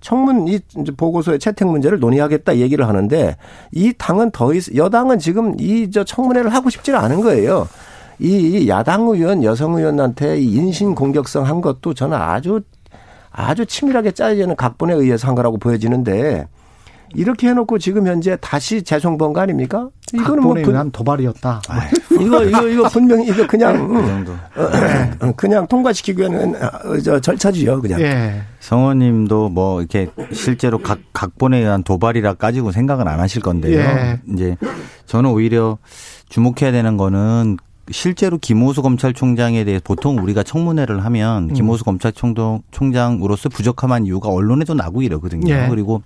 청문 0.00 0.46
이 0.46 0.60
보고서의 0.96 1.40
채택 1.40 1.66
문제를 1.66 1.98
논의하겠다 1.98 2.58
얘기를 2.58 2.86
하는데 2.86 3.36
이 3.72 3.92
당은 3.98 4.30
더 4.30 4.54
있, 4.54 4.72
여당은 4.76 5.18
지금 5.18 5.56
이 5.58 5.90
저 5.92 6.04
청문회를 6.04 6.54
하고 6.54 6.70
싶지 6.70 6.94
않은 6.94 7.20
거예요. 7.20 7.66
이 8.20 8.68
야당 8.68 9.08
의원, 9.08 9.42
여성 9.42 9.74
의원한테 9.74 10.38
이 10.38 10.54
인신 10.54 10.94
공격성 10.94 11.46
한 11.46 11.60
것도 11.60 11.94
저는 11.94 12.16
아주 12.16 12.60
아주 13.32 13.66
치밀하게 13.66 14.12
짜여지는 14.12 14.54
각본에 14.54 14.94
의해서 14.94 15.26
한 15.26 15.34
거라고 15.34 15.56
보여지는데 15.58 16.46
이렇게 17.14 17.48
해놓고 17.48 17.78
지금 17.78 18.06
현재 18.06 18.36
다시 18.40 18.82
재송본 18.82 19.32
거 19.32 19.40
아닙니까? 19.40 19.88
이거는 20.12 20.42
뭐 20.42 20.48
각본에 20.54 20.62
분- 20.62 20.74
의한 20.74 20.90
도발이었다. 20.90 21.62
이거 22.20 22.44
이거 22.44 22.68
이거 22.68 22.88
분명히 22.88 23.26
이거 23.28 23.46
그냥 23.46 23.88
그 23.88 23.98
음, 23.98 24.06
정도. 24.06 24.32
어, 25.26 25.32
그냥 25.36 25.66
통과시키기 25.66 26.20
위한 26.20 26.54
어, 26.54 26.98
저 27.02 27.20
절차지요, 27.20 27.80
그냥. 27.80 28.00
예. 28.00 28.42
성원님도 28.60 29.48
뭐 29.50 29.80
이렇게 29.80 30.08
실제로 30.32 30.78
각 30.78 30.98
각본에 31.12 31.58
의한 31.58 31.82
도발이라 31.82 32.34
가지고 32.34 32.72
생각은 32.72 33.06
안 33.08 33.20
하실 33.20 33.42
건데요. 33.42 33.78
예. 33.80 34.20
이제 34.32 34.56
저는 35.06 35.30
오히려 35.30 35.78
주목해야 36.28 36.72
되는 36.72 36.96
거는 36.96 37.56
실제로 37.92 38.38
김호수 38.38 38.82
검찰총장에 38.82 39.64
대해 39.64 39.80
보통 39.82 40.18
우리가 40.18 40.42
청문회를 40.44 41.04
하면 41.04 41.50
음. 41.50 41.54
김호수 41.54 41.82
검찰총장으로서 41.84 43.48
부적함한 43.48 44.06
이유가 44.06 44.28
언론에도 44.28 44.74
나고 44.74 45.02
이러거든요. 45.02 45.52
예. 45.52 45.66
그리고 45.68 46.02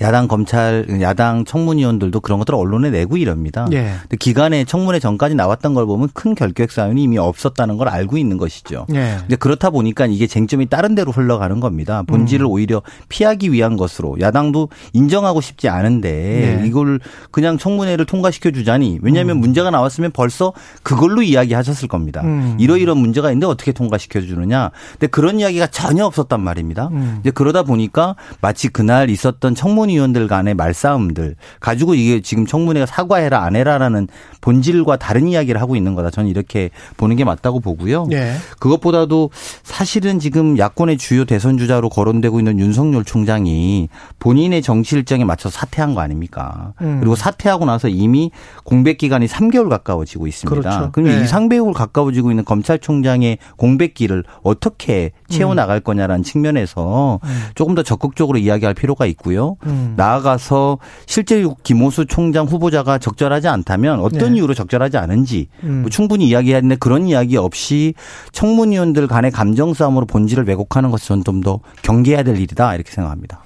야당 0.00 0.28
검찰, 0.28 0.86
야당 1.00 1.44
청문위원들도 1.44 2.20
그런 2.20 2.38
것들을 2.40 2.58
언론에 2.58 2.90
내고 2.90 3.16
이럽니다. 3.16 3.66
예. 3.72 3.92
근데 4.02 4.16
기간에 4.18 4.64
청문회 4.64 4.98
전까지 4.98 5.34
나왔던 5.34 5.74
걸 5.74 5.86
보면 5.86 6.08
큰 6.12 6.34
결격 6.34 6.70
사연이 6.72 7.02
이미 7.04 7.18
없었다는 7.18 7.76
걸 7.76 7.88
알고 7.88 8.18
있는 8.18 8.36
것이죠. 8.36 8.86
예. 8.94 9.16
근데 9.20 9.36
그렇다 9.36 9.70
보니까 9.70 10.06
이게 10.06 10.26
쟁점이 10.26 10.66
다른 10.66 10.94
데로 10.94 11.12
흘러가는 11.12 11.60
겁니다. 11.60 12.00
음. 12.00 12.06
본질을 12.06 12.46
오히려 12.46 12.82
피하기 13.08 13.52
위한 13.52 13.76
것으로 13.76 14.16
야당도 14.20 14.68
인정하고 14.92 15.40
싶지 15.40 15.68
않은데 15.68 16.58
네. 16.60 16.66
이걸 16.66 17.00
그냥 17.30 17.58
청문회를 17.58 18.04
통과시켜 18.06 18.50
주자니 18.50 18.96
음. 18.96 19.00
왜냐하면 19.02 19.38
문제가 19.38 19.70
나왔으면 19.70 20.10
벌써 20.12 20.52
그걸로 20.82 21.22
이야기하셨을 21.22 21.88
겁니다. 21.88 22.22
음. 22.24 22.56
이러이런 22.58 22.98
문제가 22.98 23.30
있는데 23.30 23.46
어떻게 23.46 23.72
통과시켜 23.72 24.20
주느냐. 24.20 24.70
근데 24.92 25.06
그런 25.06 25.40
이야기가 25.40 25.68
전혀 25.68 26.04
없었단 26.04 26.40
말입니다. 26.40 26.88
음. 26.92 27.18
이제 27.20 27.30
그러다 27.30 27.62
보니까 27.62 28.16
마치 28.40 28.68
그날 28.68 29.10
있었던 29.10 29.54
청문 29.54 29.83
위원들 29.88 30.28
간의 30.28 30.54
말싸움들 30.54 31.36
가지고 31.60 31.94
이게 31.94 32.20
지금 32.20 32.46
청문회가 32.46 32.86
사과해라 32.86 33.42
안 33.42 33.56
해라라는 33.56 34.08
본질과 34.40 34.96
다른 34.96 35.26
이야기를 35.28 35.60
하고 35.60 35.76
있는 35.76 35.94
거다. 35.94 36.10
저는 36.10 36.28
이렇게 36.28 36.70
보는 36.96 37.16
게 37.16 37.24
맞다고 37.24 37.60
보고요. 37.60 38.08
예. 38.12 38.34
그것보다도 38.58 39.30
사실은 39.62 40.18
지금 40.18 40.58
야권의 40.58 40.98
주요 40.98 41.24
대선 41.24 41.56
주자로 41.56 41.88
거론되고 41.88 42.38
있는 42.38 42.58
윤석열 42.58 43.04
총장이 43.04 43.88
본인의 44.18 44.62
정치 44.62 44.96
일정에 44.96 45.24
맞춰서 45.24 45.58
사퇴한 45.58 45.94
거 45.94 46.00
아닙니까? 46.00 46.74
음. 46.82 46.98
그리고 47.00 47.16
사퇴하고 47.16 47.64
나서 47.64 47.88
이미 47.88 48.30
공백 48.64 48.98
기간이 48.98 49.26
3개월 49.26 49.68
가까워지고 49.68 50.26
있습니다. 50.26 50.60
그렇죠. 50.60 50.92
그럼 50.92 51.08
네. 51.08 51.22
이 51.22 51.24
3개월 51.24 51.72
가까워지고 51.72 52.30
있는 52.30 52.44
검찰총장의 52.44 53.38
공백기를 53.56 54.24
어떻게 54.42 55.12
채워 55.28 55.54
나갈 55.54 55.80
거냐라는 55.80 56.22
측면에서 56.22 57.20
조금 57.54 57.74
더 57.74 57.82
적극적으로 57.82 58.38
이야기할 58.38 58.74
필요가 58.74 59.06
있고요. 59.06 59.56
음. 59.66 59.73
나아가서 59.96 60.78
실제 61.06 61.46
김호수 61.62 62.06
총장 62.06 62.46
후보자가 62.46 62.98
적절하지 62.98 63.48
않다면 63.48 64.00
어떤 64.00 64.30
네. 64.32 64.38
이유로 64.38 64.54
적절하지 64.54 64.96
않은지 64.96 65.48
음. 65.62 65.82
뭐 65.82 65.90
충분히 65.90 66.26
이야기했는데 66.28 66.76
그런 66.76 67.06
이야기 67.06 67.36
없이 67.36 67.94
청문위원들 68.32 69.06
간의 69.06 69.30
감정 69.30 69.74
싸움으로 69.74 70.06
본질을 70.06 70.48
왜곡하는 70.48 70.90
것은 70.90 71.22
좀 71.22 71.44
더 71.44 71.60
경계해야 71.82 72.22
될 72.22 72.38
일이다 72.38 72.74
이렇게 72.74 72.90
생각합니다. 72.90 73.44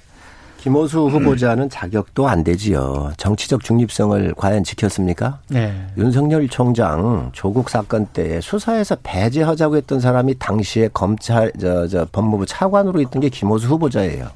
김호수 0.59 1.07
후보자는 1.07 1.69
자격도 1.69 2.27
안 2.27 2.43
되지요. 2.43 3.11
정치적 3.17 3.63
중립성을 3.63 4.33
과연 4.35 4.63
지켰습니까? 4.63 5.39
네. 5.49 5.73
윤석열 5.97 6.47
총장 6.49 7.29
조국 7.31 7.69
사건 7.69 8.05
때 8.07 8.41
수사에서 8.41 8.97
배제하자고 9.03 9.77
했던 9.77 9.99
사람이 9.99 10.35
당시에 10.37 10.89
검찰 10.93 11.51
저, 11.59 11.87
저 11.87 12.05
법무부 12.11 12.45
차관으로 12.45 12.99
있던 13.01 13.21
게 13.21 13.29
김호수 13.29 13.67
후보자예요. 13.67 14.27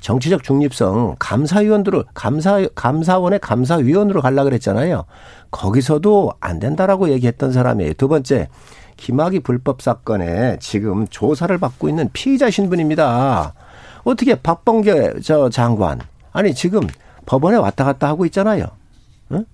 정치적 0.00 0.42
중립성 0.42 1.16
감사위원들을 1.18 2.04
감사 2.14 2.66
감사원의 2.74 3.40
감사위원으로 3.40 4.20
갈라 4.22 4.44
그랬잖아요. 4.44 5.04
거기서도 5.50 6.32
안 6.40 6.58
된다라고 6.58 7.10
얘기했던 7.10 7.52
사람이에요. 7.52 7.94
두 7.94 8.08
번째 8.08 8.48
김학의 8.96 9.40
불법 9.40 9.82
사건에 9.82 10.58
지금 10.60 11.06
조사를 11.08 11.56
받고 11.58 11.88
있는 11.88 12.08
피의자 12.12 12.50
신분입니다. 12.50 13.54
어떻게 14.04 14.34
박범계 14.36 15.20
저 15.22 15.50
장관 15.50 16.00
아니 16.32 16.54
지금 16.54 16.80
법원에 17.26 17.56
왔다 17.56 17.84
갔다 17.84 18.08
하고 18.08 18.24
있잖아요. 18.26 18.66
응? 19.32 19.44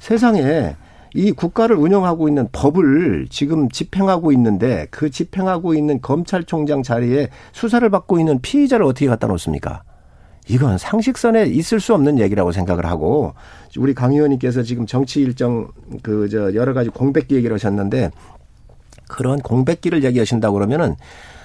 세상에 0.00 0.76
이 1.14 1.32
국가를 1.32 1.76
운영하고 1.76 2.28
있는 2.28 2.48
법을 2.52 3.28
지금 3.30 3.68
집행하고 3.68 4.32
있는데 4.32 4.86
그 4.90 5.10
집행하고 5.10 5.74
있는 5.74 6.00
검찰총장 6.00 6.82
자리에 6.82 7.28
수사를 7.52 7.88
받고 7.88 8.18
있는 8.18 8.40
피의자를 8.40 8.84
어떻게 8.84 9.06
갖다 9.06 9.26
놓습니까? 9.26 9.82
이건 10.48 10.78
상식선에 10.78 11.44
있을 11.44 11.78
수 11.78 11.94
없는 11.94 12.18
얘기라고 12.18 12.52
생각을 12.52 12.86
하고 12.86 13.34
우리 13.76 13.94
강 13.94 14.12
의원님께서 14.12 14.62
지금 14.62 14.86
정치 14.86 15.20
일정 15.20 15.68
그 16.02 16.28
저 16.30 16.54
여러 16.54 16.72
가지 16.72 16.88
공백기 16.88 17.34
얘기를 17.36 17.52
하셨는데 17.54 18.10
그런 19.08 19.38
공백기를 19.40 20.04
얘기하신다고 20.04 20.54
그러면은 20.54 20.96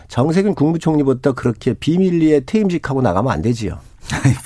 정세균 0.07 0.53
국무총리부터 0.55 1.33
그렇게 1.33 1.73
비밀리에 1.73 2.41
퇴임식하고 2.41 3.01
나가면 3.01 3.31
안 3.31 3.41
되지요. 3.41 3.79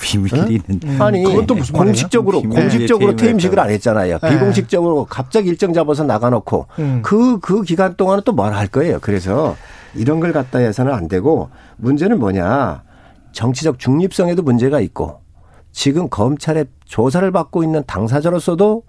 비밀리는 0.00 0.62
음. 0.84 1.02
아니 1.02 1.22
그것도 1.22 1.54
무슨? 1.54 1.74
공식적으로 1.74 2.40
비밀리에 2.42 2.62
공식적으로 2.62 3.16
퇴임을 3.16 3.16
퇴임식을 3.16 3.58
안 3.60 3.70
했잖아요. 3.70 4.18
네. 4.18 4.30
비공식적으로 4.30 5.04
갑자기 5.04 5.48
일정 5.48 5.72
잡아서 5.72 6.04
나가놓고 6.04 6.66
음. 6.78 7.02
그그 7.02 7.62
기간 7.62 7.94
동안은 7.96 8.22
또 8.24 8.32
뭘 8.32 8.54
할 8.54 8.68
거예요. 8.68 8.98
그래서 9.00 9.56
이런 9.94 10.20
걸 10.20 10.32
갖다 10.32 10.58
해서는 10.58 10.92
안 10.92 11.08
되고 11.08 11.50
문제는 11.76 12.18
뭐냐 12.18 12.82
정치적 13.32 13.78
중립성에도 13.78 14.42
문제가 14.42 14.80
있고 14.80 15.20
지금 15.72 16.08
검찰의 16.08 16.66
조사를 16.86 17.30
받고 17.30 17.62
있는 17.62 17.82
당사자로서도 17.86 18.82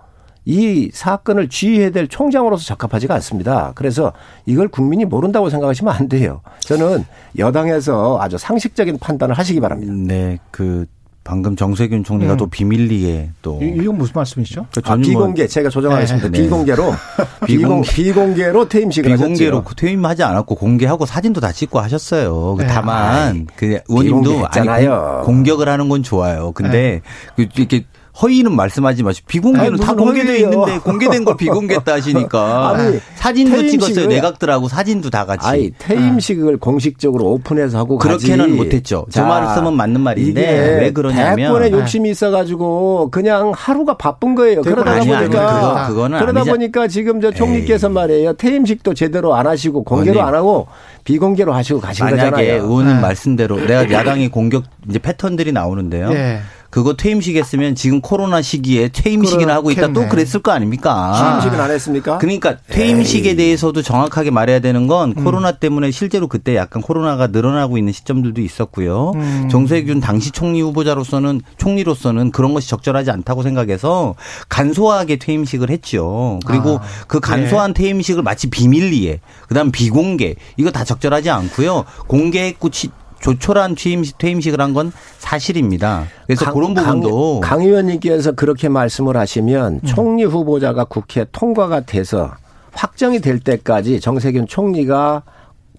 이 0.45 0.89
사건을 0.93 1.49
지휘해야 1.49 1.91
될 1.91 2.07
총장으로서 2.07 2.63
적합하지가 2.65 3.13
않습니다. 3.15 3.71
그래서 3.75 4.13
이걸 4.45 4.67
국민이 4.67 5.05
모른다고 5.05 5.49
생각하시면 5.49 5.93
안 5.93 6.09
돼요. 6.09 6.41
저는 6.61 7.05
여당에서 7.37 8.17
아주 8.21 8.37
상식적인 8.37 8.97
판단을 8.99 9.35
하시기 9.37 9.59
바랍니다. 9.59 9.93
네, 9.95 10.37
그 10.51 10.85
방금 11.23 11.55
정세균 11.55 12.03
총리가 12.03 12.33
음. 12.33 12.37
또 12.37 12.47
비밀리에 12.47 13.29
또 13.43 13.59
이- 13.61 13.67
이건 13.79 13.99
무슨 13.99 14.13
말씀이시죠? 14.15 14.65
그 14.73 14.81
아, 14.85 14.95
비공개 14.95 15.45
제가 15.45 15.69
조정하겠습니다. 15.69 16.29
네. 16.29 16.41
비공개로 16.41 16.91
비공 17.45 17.81
비공개. 17.81 17.91
비공개로 17.91 18.69
퇴임식을 18.69 19.11
비공개로 19.15 19.57
하셨죠. 19.59 19.75
퇴임하지 19.75 20.23
않았고 20.23 20.55
공개하고 20.55 21.05
사진도 21.05 21.39
다 21.39 21.51
찍고 21.51 21.79
하셨어요. 21.79 22.55
그 22.55 22.63
네. 22.63 22.67
다만 22.67 23.45
그 23.55 23.79
의원님도 23.89 24.47
아니 24.47 24.87
공격을 25.25 25.69
하는 25.69 25.87
건 25.89 26.01
좋아요. 26.01 26.51
근데 26.53 27.01
그 27.35 27.45
이렇게 27.55 27.83
허위는 28.21 28.53
말씀하지 28.53 29.03
마시고 29.03 29.25
비공개는 29.27 29.73
아니, 29.73 29.79
다 29.81 29.93
공개돼 29.93 30.27
허위예요. 30.27 30.43
있는데 30.51 30.77
공개된 30.79 31.23
걸 31.25 31.37
비공개했다 31.37 31.93
하시니까 31.93 32.69
아니, 32.75 32.99
사진도 33.15 33.57
퇴임식을- 33.57 33.69
찍었어요. 33.69 34.07
내각들하고 34.07 34.67
사진도 34.67 35.09
다 35.09 35.25
같이. 35.25 35.47
아니 35.47 35.71
퇴임식을 35.77 36.57
공식적으로 36.57 37.25
오픈해서 37.31 37.77
하고 37.77 37.97
그렇게는 37.97 38.37
가지. 38.45 38.51
못했죠. 38.53 39.05
저 39.09 39.21
자, 39.21 39.25
말씀은 39.27 39.73
맞는 39.73 40.01
말인데 40.01 40.29
이게 40.41 40.41
왜 40.81 40.91
그러냐면 40.91 41.35
대권에 41.37 41.71
욕심이 41.71 42.09
있어가지고 42.09 43.09
그냥 43.11 43.51
하루가 43.55 43.95
바쁜 43.97 44.35
거예요. 44.35 44.61
그러다 44.63 44.91
아니, 44.91 45.07
보니까 45.07 45.27
그거- 45.29 45.87
그거는 45.87 46.19
그러다 46.19 46.39
아니지. 46.41 46.51
보니까 46.51 46.87
지금 46.87 47.21
저 47.21 47.31
총리께서 47.31 47.89
말이에요. 47.89 48.33
퇴임식도 48.33 48.93
제대로 48.95 49.35
안 49.35 49.47
하시고 49.47 49.83
공개로. 49.83 50.21
안 50.21 50.35
하고 50.35 50.67
비공개로 51.05 51.53
하시고 51.53 51.79
가신 51.79 52.05
만약에 52.05 52.29
거잖아요. 52.31 52.63
의원님 52.63 52.95
네. 52.95 53.01
말씀대로 53.01 53.57
내가 53.65 53.89
야당의 53.89 54.29
공격 54.29 54.63
이제 54.89 54.99
패턴들이 54.99 55.51
나오는데요. 55.53 56.11
예. 56.11 56.39
그거 56.69 56.93
퇴임식 56.93 57.35
했으면 57.35 57.73
지금 57.73 57.99
코로나 57.99 58.41
시기에 58.41 58.89
퇴임식이나 58.89 59.55
하고 59.55 59.71
있다 59.71 59.91
또. 59.93 60.07
그랬을 60.07 60.41
거 60.41 60.51
아닙니까? 60.51 61.13
퇴임식은 61.41 61.59
안 61.59 61.71
했습니까? 61.71 62.17
그러니까 62.19 62.57
퇴임식에 62.69 63.29
에이. 63.31 63.35
대해서도 63.35 63.81
정확하게 63.81 64.29
말해야 64.31 64.59
되는 64.59 64.85
건 64.87 65.13
음. 65.17 65.23
코로나 65.23 65.51
때문에 65.53 65.89
실제로 65.91 66.27
그때 66.27 66.55
약간 66.55 66.81
코로나가 66.83 67.27
늘어나고 67.27 67.77
있는 67.77 67.91
시점들도 67.91 68.41
있었고요. 68.41 69.13
음. 69.15 69.47
정세균 69.49 69.99
당시 69.99 70.31
총리 70.31 70.61
후보자로서는 70.61 71.41
총리로서는 71.57 72.31
그런 72.31 72.53
것이 72.53 72.69
적절하지 72.69 73.09
않다고 73.11 73.41
생각해서 73.43 74.13
간소하게 74.49 75.15
퇴임식을 75.17 75.69
했죠. 75.71 76.39
그리고 76.45 76.77
아, 76.77 76.81
그 77.07 77.19
간소한 77.19 77.73
퇴임식을 77.73 78.21
마치 78.23 78.49
비밀리에 78.49 79.19
그다음 79.47 79.71
비공개 79.71 80.35
이거 80.57 80.69
다 80.71 80.83
적절하지 80.83 81.29
않고요. 81.31 81.85
공개했고 82.07 82.69
치- 82.69 82.89
조촐한 83.21 83.75
퇴임식, 83.75 84.17
퇴임식을 84.17 84.61
한 84.61 84.73
건 84.73 84.91
사실입니다. 85.17 86.05
그래서 86.25 86.45
강- 86.45 86.53
그런 86.53 86.73
부분도 86.73 87.39
강, 87.41 87.57
강 87.57 87.65
의원님께서 87.65 88.31
그렇게 88.33 88.69
말씀을 88.69 89.15
음. 89.15 89.19
하시면 89.19 89.81
총리 89.85 90.23
후보자가 90.23 90.85
국회 90.85 91.25
통과가 91.31 91.81
돼서 91.81 92.31
확정이 92.71 93.19
될 93.19 93.39
때까지 93.39 93.99
정세균 93.99 94.47
총리가 94.47 95.23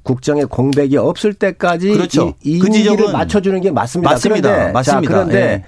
국정에 0.03 0.45
공백이 0.45 0.97
없을 0.97 1.35
때까지 1.35 1.93
그렇죠. 1.93 2.35
이, 2.43 2.59
이그 2.59 3.11
맞춰주는 3.13 3.61
게 3.61 3.71
맞습니다. 3.71 4.11
맞습니다. 4.11 4.49
그런데, 4.51 4.73
맞습니다. 4.73 5.01
자, 5.09 5.15
그런데 5.15 5.39
예. 5.41 5.65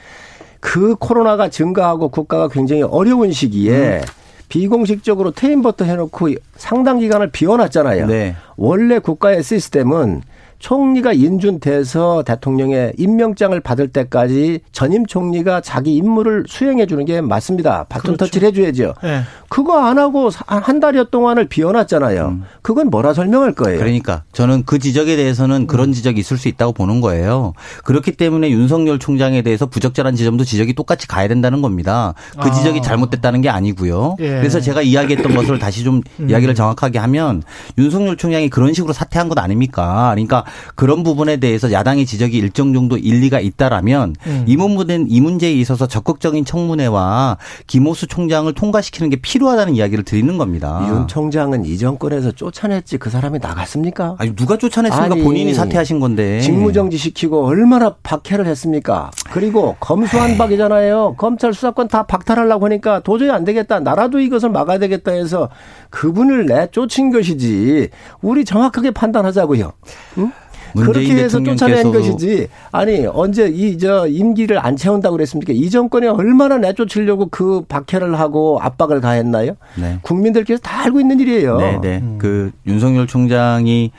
그 0.61 0.95
코로나가 0.97 1.49
증가하고 1.49 2.09
국가가 2.09 2.49
굉장히 2.49 2.83
어려운 2.83 3.31
시기에 3.33 3.99
음. 3.99 4.01
비공식적으로 4.49 5.31
퇴임부터 5.31 5.85
해놓고 5.85 6.31
상당 6.57 6.99
기간을 6.99 7.31
비워놨잖아요. 7.31 8.07
네. 8.07 8.37
원래 8.57 8.99
국가의 8.99 9.43
시스템은 9.43 10.23
총리가 10.63 11.13
인준돼서 11.13 12.23
대통령의 12.23 12.93
임명장을 12.97 13.59
받을 13.61 13.89
때까지 13.89 14.61
전임 14.71 15.07
총리가 15.07 15.61
자기 15.61 15.97
임무를 15.97 16.45
수행해 16.47 16.87
주는 16.87 17.05
게 17.05 17.21
맞습니다. 17.21 17.85
바톤 17.89 18.17
그렇죠. 18.17 18.27
터치를 18.27 18.49
해줘야죠. 18.49 18.95
예. 19.03 19.23
그거 19.49 19.85
안 19.85 19.99
하고 19.99 20.31
한 20.47 20.79
달여 20.79 21.05
동안을 21.11 21.49
비워놨잖아요. 21.49 22.39
그건 22.63 22.91
뭐라 22.91 23.13
설명할 23.13 23.55
거예요? 23.55 23.77
음. 23.77 23.81
그러니까 23.81 24.23
저는 24.33 24.63
그 24.65 24.79
지적에 24.79 25.17
대해서는 25.17 25.67
그런 25.67 25.93
지적이 25.93 26.21
있을 26.21 26.39
수 26.39 26.47
있다고 26.47 26.73
보는 26.73 27.01
거예요. 27.01 27.55
그렇기 27.83 28.13
때문에 28.13 28.49
윤석열 28.51 29.01
총장에 29.01 29.43
대해서 29.43 29.67
부적절한 29.67 30.15
지점도 30.15 30.45
지적이 30.45 30.75
똑같이 30.75 31.09
가야 31.09 31.27
된다는 31.27 31.61
겁니다. 31.61 32.15
그 32.41 32.49
아. 32.49 32.53
지적이 32.53 32.83
잘못됐다는 32.83 33.41
게 33.41 33.49
아니고요. 33.49 34.17
예. 34.21 34.29
그래서 34.29 34.61
제가 34.61 34.83
이야기했던 34.83 35.35
것을 35.35 35.59
다시 35.59 35.83
좀 35.83 36.03
이야기를 36.21 36.55
정확하게 36.55 37.01
하면 37.01 37.43
윤석열 37.79 38.17
총장이 38.17 38.49
그런 38.49 38.73
식으로 38.73 38.93
사퇴한 38.93 39.29
것 39.29 39.37
아닙니까? 39.39 40.13
그러니까 40.15 40.45
그런 40.75 41.03
부분에 41.03 41.37
대해서 41.39 41.73
야당의 41.73 42.07
지적이 42.07 42.39
일정 42.39 42.73
정도 42.73 42.97
일리가 42.97 43.41
있다라면 43.41 44.15
음. 44.27 44.45
이 44.47 44.57
문제는 44.57 45.07
이 45.11 45.21
문제에 45.21 45.53
있어서 45.53 45.87
적극적인 45.87 46.45
청문회와 46.45 47.39
김호수 47.67 48.07
총장을 48.07 48.53
통과시키는 48.53 49.11
게 49.11 49.17
필요하다는 49.17 49.75
이야기를 49.77 50.05
드리는 50.05 50.39
겁니다. 50.39 50.85
윤 50.89 51.07
총장은 51.09 51.65
이 51.65 51.79
정권에서 51.79 52.33
쫓아냈지 52.33 52.99
그 52.99 53.11
사람이 53.11 53.39
나갔습니까? 53.41 54.17
아니 54.19 54.35
누가 54.35 54.57
쫓아냈습니까? 54.57 55.15
아니, 55.15 55.23
본인이 55.23 55.55
사퇴하신 55.55 56.01
건데. 56.01 56.41
직무정지 56.41 56.97
시키고 56.97 57.47
얼마나 57.47 57.95
박해를 58.03 58.47
했습니까? 58.47 59.11
그리고 59.33 59.77
검수한 59.81 60.39
박이잖아요. 60.39 61.15
검찰 61.17 61.53
수사권 61.53 61.89
다 61.89 62.05
박탈하려고 62.05 62.67
하니까 62.67 63.01
도저히 63.01 63.31
안 63.31 63.45
되겠다. 63.45 63.81
나라도 63.81 64.21
이것을 64.21 64.51
막아야 64.51 64.79
되겠다 64.79 65.13
해서 65.13 65.49
그분을 65.91 66.47
내쫓은 66.47 67.11
것이지. 67.11 67.91
우리 68.21 68.45
정확하게 68.45 68.91
판단하자고요. 68.93 69.73
응? 70.19 70.33
그렇게 70.75 71.15
해서 71.15 71.43
쫓아낸 71.43 71.93
것이지. 71.93 72.49
아니 72.71 73.07
언제 73.07 73.49
이 73.49 73.77
저 73.79 74.07
임기를 74.07 74.65
안 74.65 74.77
채운다고 74.77 75.17
그랬습니까? 75.17 75.53
이 75.53 75.69
정권에 75.69 76.07
얼마나 76.07 76.59
내쫓으려고 76.59 77.27
그 77.31 77.63
박해를 77.69 78.19
하고 78.19 78.59
압박을 78.61 79.01
가했나요? 79.01 79.55
네. 79.77 79.99
국민들께서 80.03 80.61
다 80.63 80.85
알고 80.85 81.01
있는 81.01 81.19
일이에요. 81.21 81.57
네, 81.59 81.79
네. 81.81 81.99
음. 81.99 82.17
그 82.19 82.53
윤석열 82.67 83.07
총장이 83.07 83.91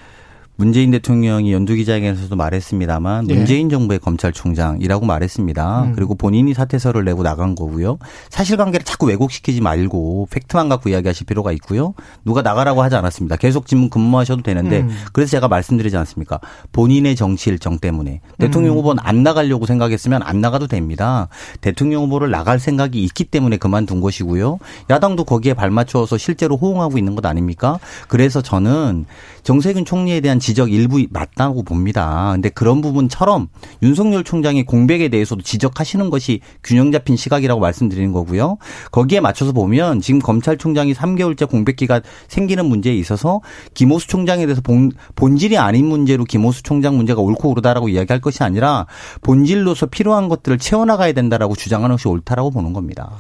문재인 0.55 0.91
대통령이 0.91 1.51
연두기자회견에서도 1.51 2.35
말했습니다만 2.35 3.29
예. 3.29 3.33
문재인 3.33 3.69
정부의 3.69 3.99
검찰총장이라고 3.99 5.05
말했습니다. 5.05 5.83
음. 5.83 5.93
그리고 5.95 6.13
본인이 6.13 6.53
사퇴서를 6.53 7.03
내고 7.05 7.23
나간 7.23 7.55
거고요. 7.55 7.97
사실관계를 8.29 8.85
자꾸 8.85 9.07
왜곡시키지 9.07 9.61
말고 9.61 10.27
팩트만 10.29 10.69
갖고 10.69 10.89
이야기하실 10.89 11.25
필요가 11.25 11.51
있고요. 11.53 11.95
누가 12.23 12.43
나가라고 12.43 12.83
하지 12.83 12.95
않았습니다. 12.95 13.37
계속 13.37 13.65
지금 13.65 13.89
근무하셔도 13.89 14.43
되는데 14.43 14.81
음. 14.81 14.89
그래서 15.11 15.31
제가 15.31 15.47
말씀드리지 15.47 15.97
않습니까? 15.97 16.39
본인의 16.71 17.15
정치 17.15 17.49
일정 17.49 17.79
때문에 17.79 18.21
대통령 18.37 18.75
음. 18.75 18.77
후보는 18.77 19.03
안 19.03 19.23
나가려고 19.23 19.65
생각했으면 19.65 20.21
안 20.21 20.39
나가도 20.39 20.67
됩니다. 20.67 21.29
대통령 21.61 22.03
후보를 22.03 22.29
나갈 22.29 22.59
생각이 22.59 23.01
있기 23.03 23.23
때문에 23.25 23.57
그만둔 23.57 24.01
것이고요. 24.01 24.59
야당도 24.91 25.23
거기에 25.23 25.55
발맞춰서 25.55 26.17
실제로 26.17 26.57
호응하고 26.57 26.99
있는 26.99 27.15
것 27.15 27.25
아닙니까? 27.25 27.79
그래서 28.07 28.41
저는 28.41 29.05
정세균 29.43 29.83
총리에 29.83 30.21
대한 30.21 30.39
지적 30.43 30.73
일부 30.73 31.01
맞다고 31.09 31.63
봅니다. 31.63 32.31
근데 32.33 32.49
그런 32.49 32.81
부분처럼 32.81 33.47
윤석열 33.81 34.25
총장의 34.25 34.65
공백에 34.65 35.07
대해서도 35.07 35.41
지적하시는 35.41 36.09
것이 36.09 36.41
균형 36.63 36.91
잡힌 36.91 37.15
시각이라고 37.15 37.61
말씀드리는 37.61 38.11
거고요. 38.11 38.57
거기에 38.91 39.21
맞춰서 39.21 39.53
보면 39.53 40.01
지금 40.01 40.19
검찰총장이 40.19 40.93
3개월째 40.93 41.49
공백기가 41.49 42.01
생기는 42.27 42.65
문제에 42.65 42.93
있어서 42.95 43.39
김호수 43.73 44.07
총장에 44.07 44.45
대해서 44.45 44.59
본, 44.61 44.91
본질이 45.15 45.57
아닌 45.57 45.87
문제로 45.87 46.25
김호수 46.25 46.63
총장 46.63 46.97
문제가 46.97 47.21
옳고 47.21 47.49
그르다라고 47.49 47.87
이야기할 47.87 48.19
것이 48.19 48.43
아니라 48.43 48.85
본질로서 49.21 49.85
필요한 49.85 50.27
것들을 50.27 50.57
채워나가야 50.57 51.13
된다라고 51.13 51.55
주장하는 51.55 51.95
것이 51.95 52.09
옳다라고 52.09 52.51
보는 52.51 52.73
겁니다. 52.73 53.11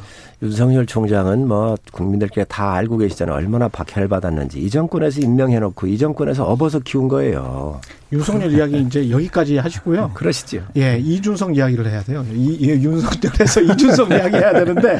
윤석열 0.43 0.85
총장은 0.85 1.47
뭐 1.47 1.77
국민들께 1.93 2.43
다 2.43 2.73
알고 2.73 2.97
계시잖아요. 2.97 3.33
얼마나 3.33 3.69
박해를 3.69 4.09
받았는지. 4.09 4.59
이 4.59 4.69
정권에서 4.69 5.21
임명해놓고 5.21 5.87
이 5.87 5.97
정권에서 5.97 6.43
업어서 6.43 6.79
키운 6.79 7.07
거예요. 7.07 7.79
윤석열 8.11 8.51
이야기 8.51 8.81
이제 8.81 9.09
여기까지 9.09 9.57
하시고요. 9.57 10.11
그러시죠. 10.13 10.63
예, 10.75 10.99
이준석 10.99 11.55
이야기를 11.55 11.89
해야 11.89 12.03
돼요. 12.03 12.25
이, 12.33 12.55
이 12.59 12.67
윤석열에서 12.67 13.61
이준석 13.71 14.11
이야기 14.11 14.35
해야 14.35 14.51
되는데 14.51 14.99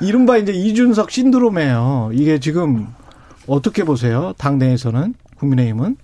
이른바 0.00 0.36
이제 0.36 0.52
이준석 0.52 1.12
신드롬이에요. 1.12 2.10
이게 2.12 2.40
지금 2.40 2.88
어떻게 3.46 3.84
보세요? 3.84 4.32
당내에서는 4.36 5.14
국민의힘은 5.38 5.96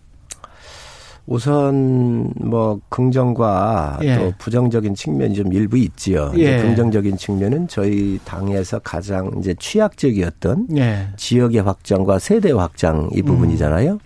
우선 1.26 2.32
뭐 2.36 2.80
긍정과 2.88 4.00
예. 4.02 4.18
또 4.18 4.32
부정적인 4.38 4.94
측면이 4.94 5.34
좀 5.34 5.52
일부 5.52 5.78
있지요. 5.78 6.32
예. 6.36 6.60
긍정적인 6.60 7.16
측면은 7.16 7.68
저희 7.68 8.18
당에서 8.24 8.80
가장 8.80 9.30
이제 9.38 9.54
취약적이었던 9.58 10.68
예. 10.76 11.08
지역의 11.16 11.62
확장과 11.62 12.18
세대 12.18 12.50
확장 12.50 13.08
이 13.14 13.22
부분이잖아요. 13.22 13.98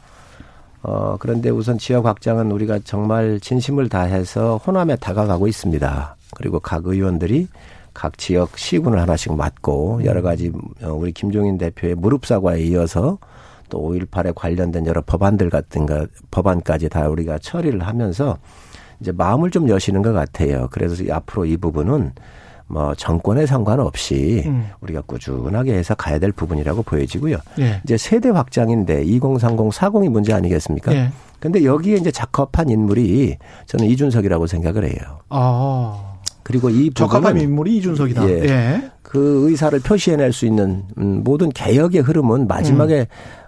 어, 0.83 1.17
그런데 1.19 1.51
우선 1.51 1.79
지역 1.79 2.07
확장은 2.07 2.53
우리가 2.53 2.79
정말 2.85 3.41
진심을 3.41 3.89
다해서 3.89 4.59
호남에 4.59 4.97
다가가고 4.97 5.49
있습니다. 5.49 6.17
그리고 6.37 6.61
각 6.61 6.87
의원들이 6.87 7.49
각 7.93 8.19
지역 8.19 8.59
시군을 8.59 9.01
하나씩 9.01 9.35
맡고 9.35 10.03
여러 10.05 10.21
가지 10.23 10.53
어, 10.83 10.93
우리 10.93 11.13
김종인 11.13 11.57
대표의 11.57 11.95
무릎 11.95 12.27
사과에 12.27 12.61
이어서 12.61 13.19
또 13.69 13.93
5.18에 13.93 14.35
관련된 14.35 14.87
여러 14.87 15.03
법안들 15.03 15.51
같은 15.51 15.87
거, 15.87 16.07
법안까지 16.31 16.89
다 16.89 17.09
우리가 17.09 17.39
처리를 17.39 17.87
하면서 17.87 18.39
이제 19.01 19.13
마음을 19.13 19.51
좀 19.51 19.69
여시는 19.69 20.03
것 20.03 20.13
같아요. 20.13 20.69
그래서 20.71 21.03
이 21.03 21.11
앞으로 21.11 21.45
이 21.45 21.57
부분은 21.57 22.13
뭐 22.69 22.95
정권에 22.95 23.47
상관없이 23.47 24.43
음. 24.47 24.71
우리가 24.81 25.03
꾸준하게 25.03 25.75
해서 25.75 25.95
가야 25.95 26.19
될 26.19 26.33
부분이라고 26.33 26.83
보여지고요. 26.83 27.37
예. 27.61 27.81
이제 27.85 27.97
세대 27.97 28.29
확장인데 28.31 29.05
2030, 29.05 29.71
40이 29.71 30.09
문제 30.09 30.33
아니겠습니까? 30.33 30.93
예. 30.93 31.11
근데 31.39 31.65
여기에 31.65 31.97
이제 31.97 32.11
적합한 32.11 32.71
인물이 32.71 33.37
저는 33.67 33.87
이준석이라고 33.87 34.47
생각을 34.47 34.85
해요. 34.85 35.21
아. 35.29 36.15
그리고 36.43 36.71
이 36.71 36.91
적합한 36.93 37.41
인물이 37.41 37.77
이준석이다. 37.77 38.29
예. 38.29 38.33
예. 38.45 38.91
그 39.03 39.49
의사를 39.49 39.79
표시해낼 39.81 40.33
수 40.33 40.47
있는 40.47 40.85
음, 40.99 41.23
모든 41.23 41.51
개혁의 41.51 42.03
흐름은 42.03 42.49
마지막에 42.49 43.07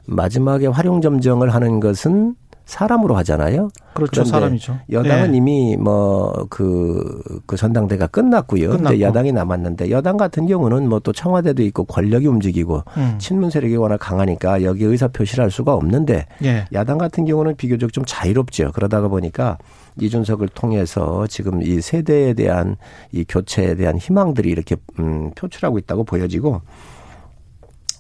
마지막에 0.09 0.67
활용 0.67 1.01
점정을 1.01 1.55
하는 1.55 1.81
것은 1.81 2.35
사람으로 2.69 3.17
하잖아요. 3.17 3.71
그렇죠. 3.95 4.25
사람이죠. 4.25 4.79
여당은 4.93 5.33
예. 5.33 5.37
이미 5.39 5.77
뭐그그 5.79 7.57
전당대가 7.57 8.07
끝났고요. 8.09 8.69
끝났고. 8.69 8.85
근데 8.91 9.01
여당이 9.01 9.33
남았는데 9.33 9.91
여당 9.91 10.19
같은 10.19 10.47
경우는 10.47 10.87
뭐 10.89 10.99
또 11.01 11.13
청와대도 11.13 11.63
있고 11.63 11.85
권력이 11.85 12.27
움직이고 12.27 12.83
음. 12.99 13.15
친문 13.19 13.49
세력이 13.49 13.75
워낙 13.77 13.97
강하니까 13.97 14.63
여기 14.65 14.85
의사 14.85 15.09
표시를 15.09 15.45
할 15.45 15.51
수가 15.51 15.73
없는데 15.73 16.27
예. 16.45 16.67
야당 16.75 16.99
같은 16.99 17.25
경우는 17.25 17.57
비교적 17.57 17.93
좀 17.95 18.05
자유롭죠. 18.07 18.73
그러다가 18.73 19.09
보니까 19.09 19.57
이준석을 19.99 20.49
통해서 20.49 21.27
지금 21.27 21.63
이 21.63 21.81
세대에 21.81 22.35
대한 22.35 22.77
이 23.13 23.25
교체에 23.27 23.77
대한 23.77 23.97
희망들이 23.97 24.51
이렇게 24.51 24.77
음, 24.99 25.31
표출하고 25.35 25.79
있다고 25.79 26.05
보여지고 26.05 26.61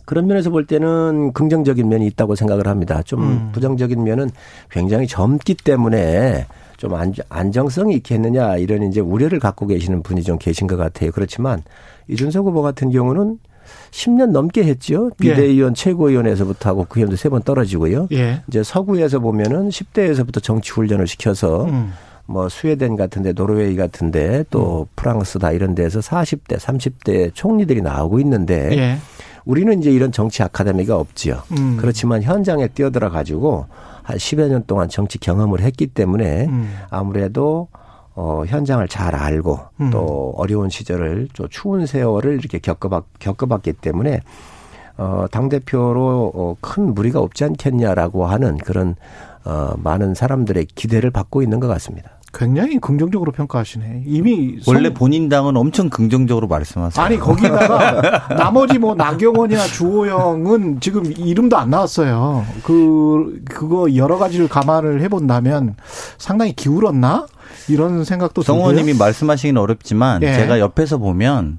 그런 0.08 0.26
면에서 0.26 0.48
볼 0.48 0.64
때는 0.64 1.34
긍정적인 1.34 1.86
면이 1.86 2.06
있다고 2.06 2.34
생각을 2.34 2.66
합니다. 2.66 3.02
좀 3.02 3.22
음. 3.22 3.48
부정적인 3.52 4.02
면은 4.02 4.30
굉장히 4.70 5.06
젊기 5.06 5.52
때문에 5.52 6.46
좀 6.78 6.94
안, 6.94 7.12
안정성이 7.28 7.96
있겠느냐 7.96 8.56
이런 8.56 8.84
이제 8.84 9.00
우려를 9.00 9.38
갖고 9.38 9.66
계시는 9.66 10.02
분이 10.02 10.22
좀 10.22 10.38
계신 10.38 10.66
것 10.66 10.78
같아요. 10.78 11.10
그렇지만 11.10 11.62
이준석 12.08 12.46
후보 12.46 12.62
같은 12.62 12.88
경우는 12.90 13.38
10년 13.90 14.30
넘게 14.30 14.64
했죠. 14.64 15.10
예. 15.24 15.28
비대위원 15.34 15.74
최고위원에서부터 15.74 16.70
하고 16.70 16.86
그 16.88 17.00
현도 17.00 17.16
세 17.16 17.28
번 17.28 17.42
떨어지고요. 17.42 18.08
예. 18.12 18.40
이제 18.48 18.62
서구에서 18.62 19.18
보면은 19.18 19.68
10대에서부터 19.68 20.42
정치 20.42 20.72
훈련을 20.72 21.06
시켜서 21.06 21.66
음. 21.66 21.92
뭐 22.24 22.48
스웨덴 22.48 22.96
같은데 22.96 23.34
노르웨이 23.34 23.76
같은데 23.76 24.44
또 24.50 24.86
프랑스 24.96 25.38
다 25.38 25.52
이런 25.52 25.74
데서 25.74 26.00
40대, 26.00 26.56
30대 26.58 27.30
총리들이 27.34 27.82
나오고 27.82 28.20
있는데 28.20 28.70
예. 28.78 28.98
우리는 29.48 29.78
이제 29.78 29.90
이런 29.90 30.12
정치 30.12 30.42
아카데미가 30.42 30.94
없지요. 30.94 31.42
음. 31.52 31.78
그렇지만 31.80 32.22
현장에 32.22 32.68
뛰어들어 32.68 33.08
가지고 33.08 33.64
한 34.02 34.18
10여 34.18 34.48
년 34.48 34.62
동안 34.66 34.90
정치 34.90 35.16
경험을 35.18 35.62
했기 35.62 35.86
때문에 35.86 36.44
음. 36.44 36.70
아무래도 36.90 37.68
어, 38.14 38.42
현장을 38.46 38.86
잘 38.88 39.14
알고 39.14 39.58
음. 39.80 39.90
또 39.90 40.34
어려운 40.36 40.68
시절을 40.68 41.28
또 41.34 41.48
추운 41.48 41.86
세월을 41.86 42.34
이렇게 42.34 42.58
겪어봤, 42.58 43.04
겪어봤기 43.20 43.72
때문에 43.72 44.20
어, 44.98 45.24
당대표로 45.30 46.32
어, 46.34 46.56
큰 46.60 46.92
무리가 46.92 47.20
없지 47.20 47.44
않겠냐라고 47.44 48.26
하는 48.26 48.58
그런 48.58 48.96
어, 49.46 49.72
많은 49.78 50.12
사람들의 50.14 50.66
기대를 50.74 51.10
받고 51.10 51.40
있는 51.40 51.58
것 51.58 51.68
같습니다. 51.68 52.17
굉장히 52.32 52.78
긍정적으로 52.78 53.32
평가하시네. 53.32 54.02
이미 54.06 54.58
원래 54.66 54.88
성- 54.88 54.94
본인 54.94 55.28
당은 55.28 55.56
엄청 55.56 55.88
긍정적으로 55.88 56.46
말씀하세요. 56.46 57.02
아니 57.04 57.18
거기다가 57.18 58.28
나머지 58.36 58.78
뭐 58.78 58.94
나경원이나 58.94 59.64
주호영은 59.66 60.80
지금 60.80 61.06
이름도 61.16 61.56
안 61.56 61.70
나왔어요. 61.70 62.44
그 62.64 63.40
그거 63.48 63.94
여러 63.96 64.18
가지를 64.18 64.48
감안을 64.48 65.00
해본다면 65.02 65.76
상당히 66.18 66.52
기울었나 66.54 67.26
이런 67.68 68.04
생각도 68.04 68.42
성 68.42 68.56
들고요. 68.56 68.72
의원님이 68.72 68.98
말씀하시기는 68.98 69.60
어렵지만 69.60 70.22
예. 70.22 70.34
제가 70.34 70.60
옆에서 70.60 70.98
보면 70.98 71.58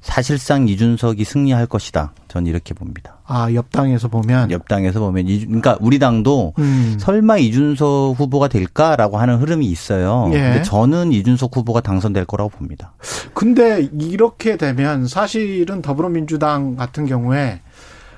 사실상 0.00 0.66
이준석이 0.68 1.24
승리할 1.24 1.66
것이다. 1.66 2.12
전 2.28 2.46
이렇게 2.46 2.74
봅니다. 2.74 3.18
아 3.26 3.52
옆당에서 3.52 4.08
보면 4.08 4.50
옆당에서 4.50 5.00
보면 5.00 5.28
이 5.28 5.44
그러니까 5.44 5.76
우리 5.80 5.98
당도 5.98 6.54
음. 6.58 6.96
설마 6.98 7.38
이준석 7.38 8.18
후보가 8.18 8.48
될까라고 8.48 9.18
하는 9.18 9.36
흐름이 9.38 9.66
있어요. 9.66 10.30
예. 10.32 10.38
근데 10.38 10.62
저는 10.62 11.12
이준석 11.12 11.56
후보가 11.56 11.80
당선될 11.82 12.24
거라고 12.24 12.50
봅니다. 12.50 12.94
근데 13.34 13.88
이렇게 13.98 14.56
되면 14.56 15.06
사실은 15.06 15.82
더불어민주당 15.82 16.76
같은 16.76 17.06
경우에 17.06 17.60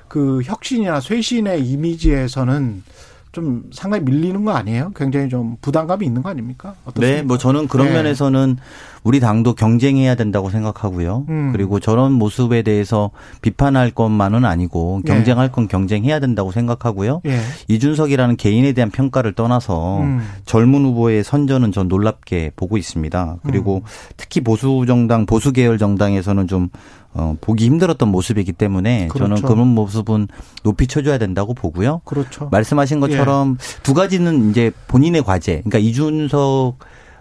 그 0.08 0.42
혁신이나 0.44 1.00
쇄신의 1.00 1.66
이미지에서는 1.66 2.82
좀 3.32 3.64
상당히 3.72 4.04
밀리는 4.04 4.44
거 4.44 4.52
아니에요? 4.52 4.92
굉장히 4.94 5.30
좀 5.30 5.56
부담감이 5.62 6.04
있는 6.04 6.22
거 6.22 6.28
아닙니까? 6.28 6.74
어떻습니까? 6.84 7.16
네, 7.16 7.22
뭐 7.22 7.38
저는 7.38 7.66
그런 7.66 7.88
네. 7.88 7.94
면에서는 7.94 8.58
우리 9.04 9.20
당도 9.20 9.54
경쟁해야 9.54 10.14
된다고 10.14 10.50
생각하고요. 10.50 11.24
음. 11.28 11.50
그리고 11.52 11.80
저런 11.80 12.12
모습에 12.12 12.62
대해서 12.62 13.10
비판할 13.40 13.90
것만은 13.90 14.44
아니고 14.44 15.00
네. 15.04 15.12
경쟁할 15.12 15.50
건 15.50 15.66
경쟁해야 15.66 16.20
된다고 16.20 16.52
생각하고요. 16.52 17.22
예. 17.26 17.40
이준석이라는 17.68 18.36
개인에 18.36 18.72
대한 18.72 18.90
평가를 18.90 19.32
떠나서 19.32 20.00
음. 20.02 20.20
젊은 20.44 20.84
후보의 20.84 21.24
선전은 21.24 21.72
전 21.72 21.88
놀랍게 21.88 22.52
보고 22.54 22.76
있습니다. 22.76 23.38
그리고 23.44 23.76
음. 23.76 23.82
특히 24.16 24.40
보수 24.42 24.84
정당, 24.86 25.26
보수 25.26 25.52
계열 25.52 25.78
정당에서는 25.78 26.46
좀 26.46 26.68
어, 27.14 27.36
보기 27.40 27.66
힘들었던 27.66 28.08
모습이기 28.08 28.52
때문에 28.52 29.08
저는 29.12 29.36
그렇죠. 29.36 29.46
그런 29.46 29.68
모습은 29.68 30.28
높이 30.62 30.86
쳐줘야 30.86 31.18
된다고 31.18 31.54
보고요. 31.54 32.00
그렇죠. 32.04 32.48
말씀하신 32.50 33.00
것처럼 33.00 33.58
예. 33.60 33.82
두 33.82 33.94
가지는 33.94 34.50
이제 34.50 34.70
본인의 34.88 35.22
과제, 35.22 35.62
그러니까 35.64 35.78
이준석 35.78 36.78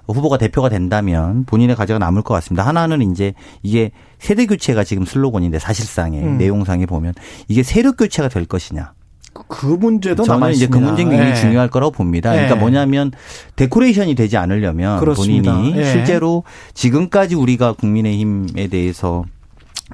후보가 0.07 0.37
대표가 0.37 0.69
된다면 0.69 1.45
본인의 1.45 1.75
과제가 1.75 1.99
남을 1.99 2.21
것 2.21 2.33
같습니다. 2.35 2.65
하나는 2.65 3.11
이제 3.11 3.33
이게 3.63 3.91
세대 4.19 4.45
교체가 4.45 4.83
지금 4.83 5.05
슬로건인데 5.05 5.59
사실상의 5.59 6.21
음. 6.21 6.37
내용상에 6.37 6.85
보면 6.85 7.13
이게 7.47 7.63
세력 7.63 7.97
교체가 7.97 8.29
될 8.29 8.45
것이냐. 8.45 8.93
그 9.33 9.65
문제도 9.65 10.23
저는 10.23 10.51
이제. 10.51 10.67
그 10.67 10.77
문제 10.77 11.03
굉장히 11.03 11.31
예. 11.31 11.35
중요할 11.35 11.69
거라고 11.69 11.91
봅니다. 11.91 12.31
그러니까 12.31 12.55
예. 12.55 12.59
뭐냐면 12.59 13.11
데코레이션이 13.55 14.15
되지 14.15 14.37
않으려면 14.37 14.99
그렇습니다. 14.99 15.55
본인이 15.55 15.77
예. 15.77 15.85
실제로 15.85 16.43
지금까지 16.73 17.35
우리가 17.35 17.73
국민의힘에 17.73 18.67
대해서 18.67 19.23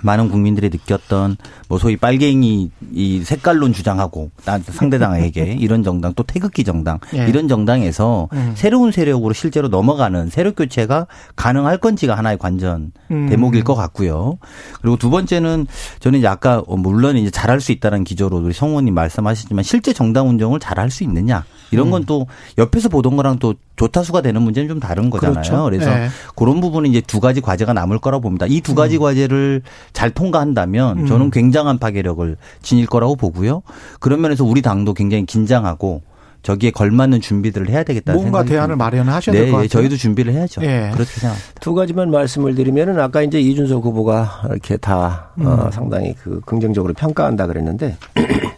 많은 0.03 0.29
국민들이 0.29 0.69
느꼈던 0.69 1.37
뭐 1.69 1.77
소위 1.77 1.97
빨갱이 1.97 2.71
이 2.93 3.21
색깔론 3.23 3.73
주장하고 3.73 4.29
나 4.45 4.59
상대당에게 4.59 5.55
이런 5.59 5.83
정당 5.83 6.13
또 6.13 6.23
태극기 6.23 6.63
정당 6.63 6.99
예. 7.13 7.27
이런 7.27 7.47
정당에서 7.47 8.29
음. 8.33 8.53
새로운 8.55 8.91
세력으로 8.91 9.33
실제로 9.33 9.67
넘어가는 9.67 10.29
세력 10.29 10.55
교체가 10.55 11.07
가능할 11.35 11.77
건지가 11.79 12.15
하나의 12.15 12.37
관전 12.37 12.91
음. 13.11 13.29
대목일 13.29 13.63
것 13.63 13.75
같고요. 13.75 14.37
그리고 14.81 14.95
두 14.97 15.09
번째는 15.09 15.67
저는 15.99 16.19
이제 16.19 16.27
아까 16.27 16.63
어, 16.67 16.77
물론 16.77 17.17
이제 17.17 17.29
잘할 17.29 17.59
수 17.59 17.71
있다는 17.71 18.03
기조로 18.03 18.37
우리 18.37 18.53
성우님 18.53 18.93
말씀하셨지만 18.93 19.63
실제 19.63 19.91
정당 19.93 20.29
운영을 20.29 20.59
잘할 20.59 20.91
수 20.91 21.03
있느냐 21.03 21.43
이런 21.71 21.87
음. 21.87 21.91
건또 21.91 22.27
옆에서 22.57 22.89
보던 22.89 23.15
거랑 23.17 23.39
또 23.39 23.55
조타수가 23.75 24.21
되는 24.21 24.41
문제는 24.41 24.69
좀 24.69 24.79
다른 24.79 25.09
거잖아요. 25.09 25.41
그렇죠. 25.43 25.63
그래서 25.65 25.91
예. 25.91 26.09
그런 26.35 26.61
부분은 26.61 26.89
이제 26.89 27.01
두 27.01 27.19
가지 27.19 27.41
과제가 27.41 27.73
남을 27.73 27.99
거라고 27.99 28.21
봅니다. 28.21 28.45
이 28.47 28.61
두 28.67 28.75
가지 28.75 28.97
과제를 28.97 29.61
잘 29.93 30.09
통과한다면 30.11 30.99
음. 30.99 31.07
저는 31.07 31.31
굉장 31.31 31.56
한 31.65 31.79
파괴력을 31.79 32.37
지닐 32.61 32.85
거라고 32.85 33.15
보고요. 33.15 33.63
그런 33.99 34.21
면에서 34.21 34.43
우리 34.43 34.61
당도 34.61 34.93
굉장히 34.93 35.25
긴장하고 35.25 36.03
저기에 36.43 36.71
걸맞는 36.71 37.19
준비들을 37.19 37.67
해야 37.69 37.83
되겠다는 37.83 38.21
뭔가 38.21 38.39
생각이 38.39 38.49
대안을 38.51 38.73
듭니다. 38.73 38.85
마련하셔야 38.85 39.33
네, 39.33 39.39
될것 39.41 39.53
같아요. 39.53 39.67
저희도 39.67 39.97
준비를 39.97 40.33
해야죠. 40.33 40.61
예. 40.61 40.91
그렇게 40.93 41.11
생각합니다. 41.19 41.59
두 41.59 41.73
가지만 41.73 42.11
말씀을 42.11 42.55
드리면은 42.55 42.99
아까 42.99 43.21
이제 43.21 43.39
이준석 43.41 43.83
후보가 43.83 44.43
이렇게 44.51 44.77
다 44.77 45.31
어, 45.39 45.69
상당히 45.73 46.13
그 46.13 46.39
긍정적으로 46.45 46.93
평가한다 46.93 47.47
그랬는데 47.47 47.97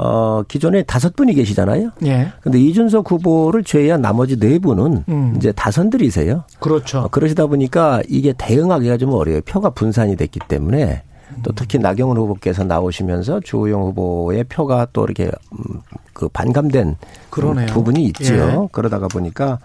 어 0.00 0.44
기존에 0.46 0.84
다섯 0.84 1.16
분이 1.16 1.34
계시잖아요. 1.34 1.90
예. 2.06 2.32
근데 2.40 2.60
이준석 2.60 3.10
후보를 3.10 3.64
제외한 3.64 4.00
나머지 4.00 4.38
네 4.38 4.60
분은 4.60 5.04
음. 5.08 5.34
이제 5.36 5.50
다선들이세요. 5.50 6.44
그렇죠. 6.60 7.00
어, 7.00 7.08
그러시다 7.08 7.46
보니까 7.46 8.00
이게 8.08 8.32
대응하기가 8.38 8.96
좀 8.98 9.12
어려워요. 9.12 9.40
표가 9.42 9.70
분산이 9.70 10.14
됐기 10.16 10.38
때문에 10.46 11.02
또 11.42 11.52
특히 11.54 11.78
나경원 11.78 12.16
후보께서 12.16 12.64
나오시면서 12.64 13.40
주호영 13.40 13.82
후보의 13.82 14.44
표가 14.44 14.88
또 14.92 15.04
이렇게 15.04 15.30
음, 15.52 15.80
그 16.12 16.28
반감된 16.28 16.96
그러네요. 17.30 17.66
부분이 17.66 18.04
있지요. 18.06 18.62
예. 18.64 18.68
그러다가 18.72 19.08
보니까 19.08 19.58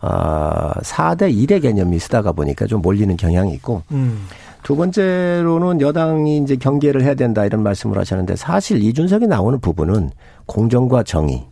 아 0.00 0.72
4대 0.82 1.32
1의 1.32 1.62
개념이 1.62 1.98
쓰다가 1.98 2.32
보니까 2.32 2.66
좀 2.66 2.82
몰리는 2.82 3.16
경향이 3.16 3.52
있고 3.54 3.82
음. 3.92 4.26
두 4.62 4.76
번째로는 4.76 5.80
여당이 5.80 6.38
이제 6.38 6.56
경계를 6.56 7.02
해야 7.02 7.14
된다 7.14 7.44
이런 7.44 7.62
말씀을 7.62 7.98
하셨는데 7.98 8.36
사실 8.36 8.82
이준석이 8.82 9.26
나오는 9.26 9.58
부분은 9.60 10.10
공정과 10.46 11.02
정의. 11.02 11.46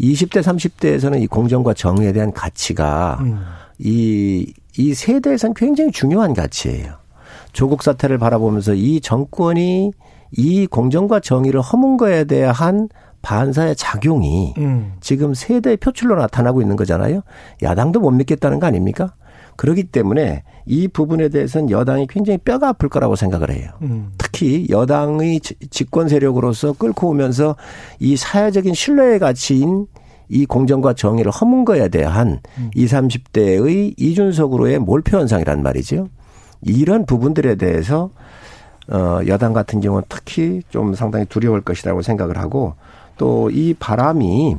20대 0.00 0.40
30대에서는 0.42 1.20
이 1.20 1.26
공정과 1.26 1.74
정의에 1.74 2.12
대한 2.12 2.32
가치가 2.32 3.18
음. 3.20 3.42
이, 3.78 4.52
이 4.78 4.94
세대에선 4.94 5.54
굉장히 5.54 5.90
중요한 5.90 6.32
가치예요. 6.32 6.99
조국 7.52 7.82
사태를 7.82 8.18
바라보면서 8.18 8.74
이 8.74 9.00
정권이 9.00 9.92
이 10.32 10.66
공정과 10.66 11.20
정의를 11.20 11.60
허문 11.60 11.96
거에 11.96 12.24
대한 12.24 12.88
반사의 13.22 13.76
작용이 13.76 14.54
음. 14.58 14.92
지금 15.00 15.34
세대의 15.34 15.76
표출로 15.78 16.16
나타나고 16.16 16.62
있는 16.62 16.76
거잖아요. 16.76 17.22
야당도 17.62 18.00
못 18.00 18.10
믿겠다는 18.12 18.60
거 18.60 18.66
아닙니까? 18.66 19.14
그렇기 19.56 19.84
때문에 19.84 20.42
이 20.64 20.88
부분에 20.88 21.28
대해서는 21.28 21.68
여당이 21.70 22.06
굉장히 22.08 22.38
뼈가 22.38 22.68
아플 22.68 22.88
거라고 22.88 23.14
생각을 23.16 23.50
해요. 23.50 23.68
음. 23.82 24.12
특히 24.16 24.66
여당의 24.70 25.40
지- 25.40 25.54
집권 25.68 26.08
세력으로서 26.08 26.72
끌고 26.72 27.08
오면서 27.10 27.56
이 27.98 28.16
사회적인 28.16 28.72
신뢰의 28.72 29.18
가치인 29.18 29.86
이 30.30 30.46
공정과 30.46 30.94
정의를 30.94 31.30
허문 31.30 31.64
거에 31.66 31.88
대한 31.88 32.40
음. 32.56 32.70
20, 32.74 32.96
30대의 33.34 33.94
이준석으로의 33.98 34.78
몰표 34.78 35.18
현상이란 35.18 35.62
말이죠. 35.62 36.06
이런 36.62 37.06
부분들에 37.06 37.54
대해서 37.56 38.10
어 38.88 39.20
여당 39.26 39.52
같은 39.52 39.80
경우는 39.80 40.04
특히 40.08 40.62
좀 40.70 40.94
상당히 40.94 41.24
두려울 41.26 41.60
것이라고 41.60 42.02
생각을 42.02 42.38
하고 42.38 42.74
또 43.18 43.48
이 43.52 43.74
바람이 43.78 44.56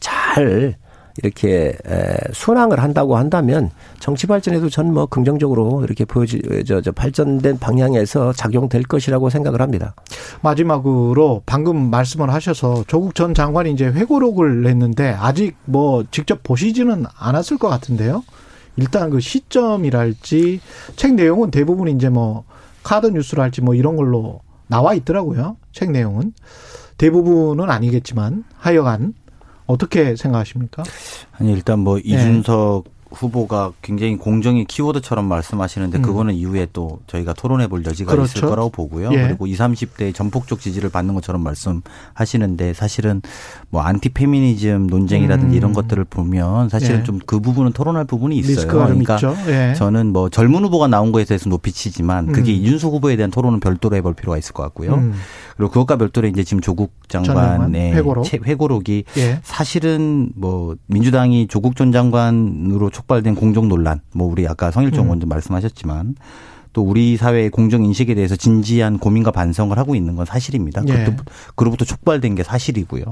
잘 0.00 0.76
이렇게 1.20 1.76
에, 1.84 2.16
순항을 2.32 2.80
한다고 2.80 3.16
한다면 3.16 3.70
정치 3.98 4.26
발전에도 4.28 4.68
전 4.70 4.92
뭐 4.92 5.06
긍정적으로 5.06 5.82
이렇게 5.82 6.04
보여지 6.04 6.40
저, 6.66 6.80
저 6.80 6.92
발전된 6.92 7.58
방향에서 7.58 8.32
작용될 8.32 8.84
것이라고 8.84 9.28
생각을 9.30 9.60
합니다. 9.60 9.94
마지막으로 10.42 11.42
방금 11.44 11.90
말씀을 11.90 12.32
하셔서 12.32 12.84
조국 12.86 13.14
전 13.16 13.34
장관이 13.34 13.72
이제 13.72 13.86
회고록을 13.86 14.62
냈는데 14.62 15.08
아직 15.18 15.56
뭐 15.64 16.04
직접 16.10 16.42
보시지는 16.44 17.04
않았을 17.18 17.58
것 17.58 17.68
같은데요. 17.68 18.22
일단 18.78 19.10
그 19.10 19.20
시점이랄지 19.20 20.60
책 20.96 21.14
내용은 21.14 21.50
대부분 21.50 21.88
이제 21.88 22.08
뭐 22.08 22.44
카드 22.82 23.06
뉴스랄지 23.08 23.60
뭐 23.60 23.74
이런 23.74 23.96
걸로 23.96 24.40
나와 24.68 24.94
있더라고요. 24.94 25.56
책 25.72 25.90
내용은 25.90 26.32
대부분은 26.96 27.70
아니겠지만 27.70 28.44
하여간 28.56 29.14
어떻게 29.66 30.16
생각하십니까? 30.16 30.82
아니 31.32 31.52
일단 31.52 31.80
뭐 31.80 31.96
네. 31.96 32.02
이준석 32.04 32.84
후보가 33.10 33.72
굉장히 33.82 34.16
공정의 34.16 34.64
키워드처럼 34.64 35.24
말씀하시는데 35.26 35.98
음. 35.98 36.02
그거는 36.02 36.34
이후에 36.34 36.68
또 36.72 37.00
저희가 37.06 37.32
토론해 37.32 37.68
볼 37.68 37.84
여지가 37.84 38.12
그렇죠. 38.12 38.38
있을 38.38 38.48
거라고 38.48 38.70
보고요. 38.70 39.10
예. 39.12 39.22
그리고 39.22 39.46
20, 39.46 39.58
30대의 39.58 40.14
전폭적 40.14 40.60
지지를 40.60 40.90
받는 40.90 41.14
것처럼 41.14 41.42
말씀하시는데 41.42 42.74
사실은 42.74 43.22
뭐 43.70 43.82
안티 43.82 44.10
페미니즘 44.10 44.86
논쟁이라든지 44.86 45.54
음. 45.54 45.56
이런 45.56 45.72
것들을 45.72 46.04
보면 46.04 46.68
사실은 46.68 47.00
예. 47.00 47.04
좀그 47.04 47.40
부분은 47.40 47.72
토론할 47.72 48.04
부분이 48.04 48.36
있어요. 48.36 48.68
그러니까. 48.68 49.18
예. 49.48 49.74
저는 49.74 50.12
뭐 50.12 50.28
젊은 50.28 50.64
후보가 50.64 50.88
나온 50.88 51.12
거에 51.12 51.24
대해서 51.24 51.48
높이 51.48 51.72
치지만 51.72 52.32
그게 52.32 52.52
음. 52.52 52.56
이준석 52.56 52.92
후보에 52.92 53.16
대한 53.16 53.30
토론은 53.30 53.60
별도로 53.60 53.96
해볼 53.96 54.14
필요가 54.14 54.38
있을 54.38 54.52
것 54.52 54.62
같고요. 54.64 54.94
음. 54.94 55.14
그리고 55.58 55.70
그것과 55.72 55.96
별도로 55.96 56.28
이제 56.28 56.44
지금 56.44 56.60
조국 56.62 56.92
장관 57.08 57.34
장관의 57.34 57.92
회고록. 57.92 58.24
채- 58.24 58.38
회고록이 58.42 59.04
예. 59.18 59.40
사실은 59.42 60.30
뭐 60.36 60.76
민주당이 60.86 61.48
조국 61.48 61.74
전 61.76 61.92
장관으로 61.92 62.88
촉발된 62.90 63.34
공정 63.34 63.68
논란, 63.68 64.00
뭐 64.14 64.26
우리 64.30 64.46
아까 64.48 64.70
성일종 64.70 65.00
음. 65.00 65.04
의원도 65.06 65.26
말씀하셨지만 65.26 66.14
또 66.72 66.82
우리 66.82 67.16
사회의 67.16 67.50
공정 67.50 67.84
인식에 67.84 68.14
대해서 68.14 68.36
진지한 68.36 68.98
고민과 68.98 69.32
반성을 69.32 69.76
하고 69.76 69.94
있는 69.96 70.14
건 70.14 70.24
사실입니다. 70.26 70.82
예. 70.88 71.04
그것도 71.04 71.24
그로부터 71.56 71.84
촉발된 71.84 72.36
게 72.36 72.44
사실이고요. 72.44 73.02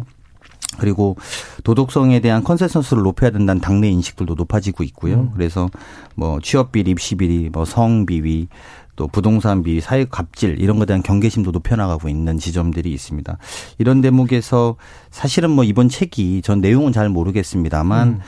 그리고 0.78 1.16
도덕성에 1.64 2.20
대한 2.20 2.44
consensus를 2.44 3.02
높여야 3.02 3.30
된다는 3.30 3.60
당내 3.60 3.88
인식들도 3.88 4.34
높아지고 4.34 4.84
있고요. 4.84 5.14
음. 5.14 5.30
그래서 5.34 5.68
뭐 6.14 6.38
취업 6.42 6.70
비리, 6.70 6.90
입시 6.92 7.14
비리, 7.16 7.48
뭐 7.50 7.64
성비위, 7.64 8.48
또 8.96 9.06
부동산 9.06 9.62
비리, 9.62 9.80
사회 9.80 10.04
갑질 10.04 10.56
이런 10.58 10.76
것에 10.78 10.86
대한 10.86 11.02
경계심도 11.02 11.52
높여나가고 11.52 12.08
있는 12.08 12.38
지점들이 12.38 12.92
있습니다. 12.92 13.38
이런 13.78 14.00
대목에서 14.00 14.76
사실은 15.10 15.50
뭐 15.50 15.64
이번 15.64 15.88
책이 15.88 16.42
전 16.42 16.60
내용은 16.60 16.92
잘 16.92 17.08
모르겠습니다만 17.08 18.08
음. 18.08 18.20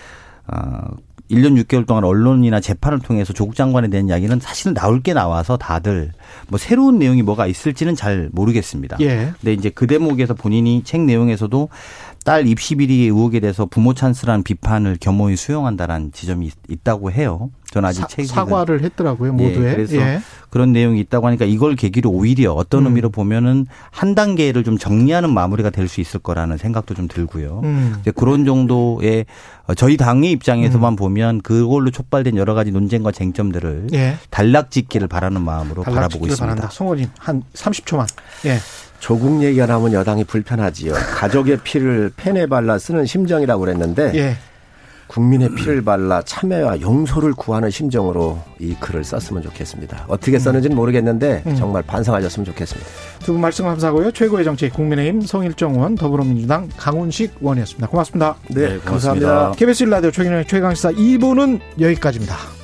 아 0.47 0.89
1년 1.31 1.63
6개월 1.63 1.87
동안 1.87 2.05
언론이나 2.05 2.61
재판을 2.61 2.99
통해서 3.01 3.33
조국 3.33 3.55
장관에 3.55 3.89
대한 3.89 4.09
이야기는 4.09 4.41
사실은 4.41 4.75
나올 4.75 5.03
게 5.03 5.13
나와서 5.13 5.57
다들 5.57 6.13
뭐 6.49 6.59
새로운 6.59 6.99
내용이 6.99 7.23
뭐가 7.23 7.47
있을지는 7.47 7.95
잘 7.95 8.31
모르겠습니다. 8.33 8.97
예. 9.01 9.33
근데 9.41 9.53
이제 9.53 9.69
그 9.71 9.87
대목에서 9.87 10.35
본인이 10.35 10.83
책 10.85 11.03
내용에서도 11.03 11.69
딸 12.29 12.47
입시 12.47 12.75
비리 12.75 13.05
의혹에 13.05 13.41
대해서 13.41 13.65
부모 13.65 13.95
찬스라는 13.95 14.43
비판을 14.43 14.99
겸허히 15.01 15.35
수용한다라는 15.35 16.13
지점이 16.13 16.49
있- 16.49 16.53
있다고 16.69 17.11
해요. 17.11 17.49
저는 17.71 17.89
아직 17.89 18.03
사, 18.11 18.23
사과를 18.23 18.83
했더라고요 18.83 19.31
예, 19.31 19.33
모두에. 19.33 19.75
그래서 19.75 19.97
예. 19.97 20.21
그런 20.51 20.73
내용이 20.73 21.01
있다고 21.01 21.27
하니까 21.27 21.47
이걸 21.47 21.75
계기로 21.75 22.11
오히려 22.11 22.53
어떤 22.53 22.83
음. 22.83 22.87
의미로 22.89 23.09
보면은 23.09 23.67
한 23.91 24.15
단계를 24.15 24.63
좀 24.63 24.77
정리하는 24.77 25.33
마무리가 25.33 25.71
될 25.71 25.89
수 25.89 26.03
있을 26.03 26.21
거라는 26.21 26.59
생각도 26.59 26.93
좀 26.93 27.09
들고요. 27.09 27.63
음. 27.65 27.97
이제 28.03 28.11
그런 28.11 28.45
정도의 28.45 29.25
어, 29.67 29.75
저희 29.75 29.97
당의 29.97 30.31
입장에서만 30.33 30.97
보면 30.97 31.41
그걸로 31.41 31.91
촉발된 31.91 32.37
여러 32.37 32.53
가지 32.53 32.71
논쟁과 32.73 33.11
쟁점들을 33.11 33.87
예. 33.95 34.17
단락짓기를 34.29 35.09
바라는 35.09 35.41
마음으로 35.41 35.83
바라보고 35.83 36.27
있습니다. 36.27 36.45
바란다. 36.45 36.69
송호님 36.71 37.09
한 37.19 37.43
30초만. 37.55 38.07
예. 38.45 38.59
조국 39.01 39.43
얘기가 39.43 39.67
나오면 39.67 39.93
여당이 39.93 40.25
불편하지요. 40.25 40.93
가족의 40.93 41.59
피를 41.63 42.11
펜에 42.17 42.47
발라 42.47 42.79
쓰는 42.79 43.07
심정이라고 43.07 43.61
그랬는데 43.61 44.13
예. 44.17 44.37
국민의 45.07 45.55
피를 45.55 45.83
발라 45.83 46.21
참여와 46.21 46.83
용서를 46.83 47.33
구하는 47.33 47.71
심정으로 47.71 48.39
이 48.59 48.75
글을 48.79 49.05
썼으면 49.05 49.43
좋겠습니다. 49.45 50.05
어떻게 50.07 50.39
썼는지는 50.39 50.77
모르겠는데 50.77 51.45
음. 51.47 51.57
정말 51.57 51.83
반성하셨으면 51.83 52.45
좋겠습니다. 52.45 52.87
두 53.25 53.33
분 53.33 53.41
말씀 53.41 53.65
감사하고요. 53.65 54.11
최고의 54.13 54.45
정치 54.45 54.69
국민의힘 54.69 55.23
송일정 55.23 55.75
의원 55.77 55.95
더불어민주당 55.95 56.69
강훈식 56.77 57.37
의원이었습니다. 57.41 57.87
고맙습니다. 57.89 58.37
네, 58.51 58.55
네, 58.55 58.77
고맙습니다. 58.79 58.91
감사합니다. 59.29 59.53
KBS 59.57 59.85
1라디오 59.87 60.13
최경영의 60.13 60.47
최강시사 60.47 60.91
2부는 60.93 61.61
여기까지입니다. 61.81 62.58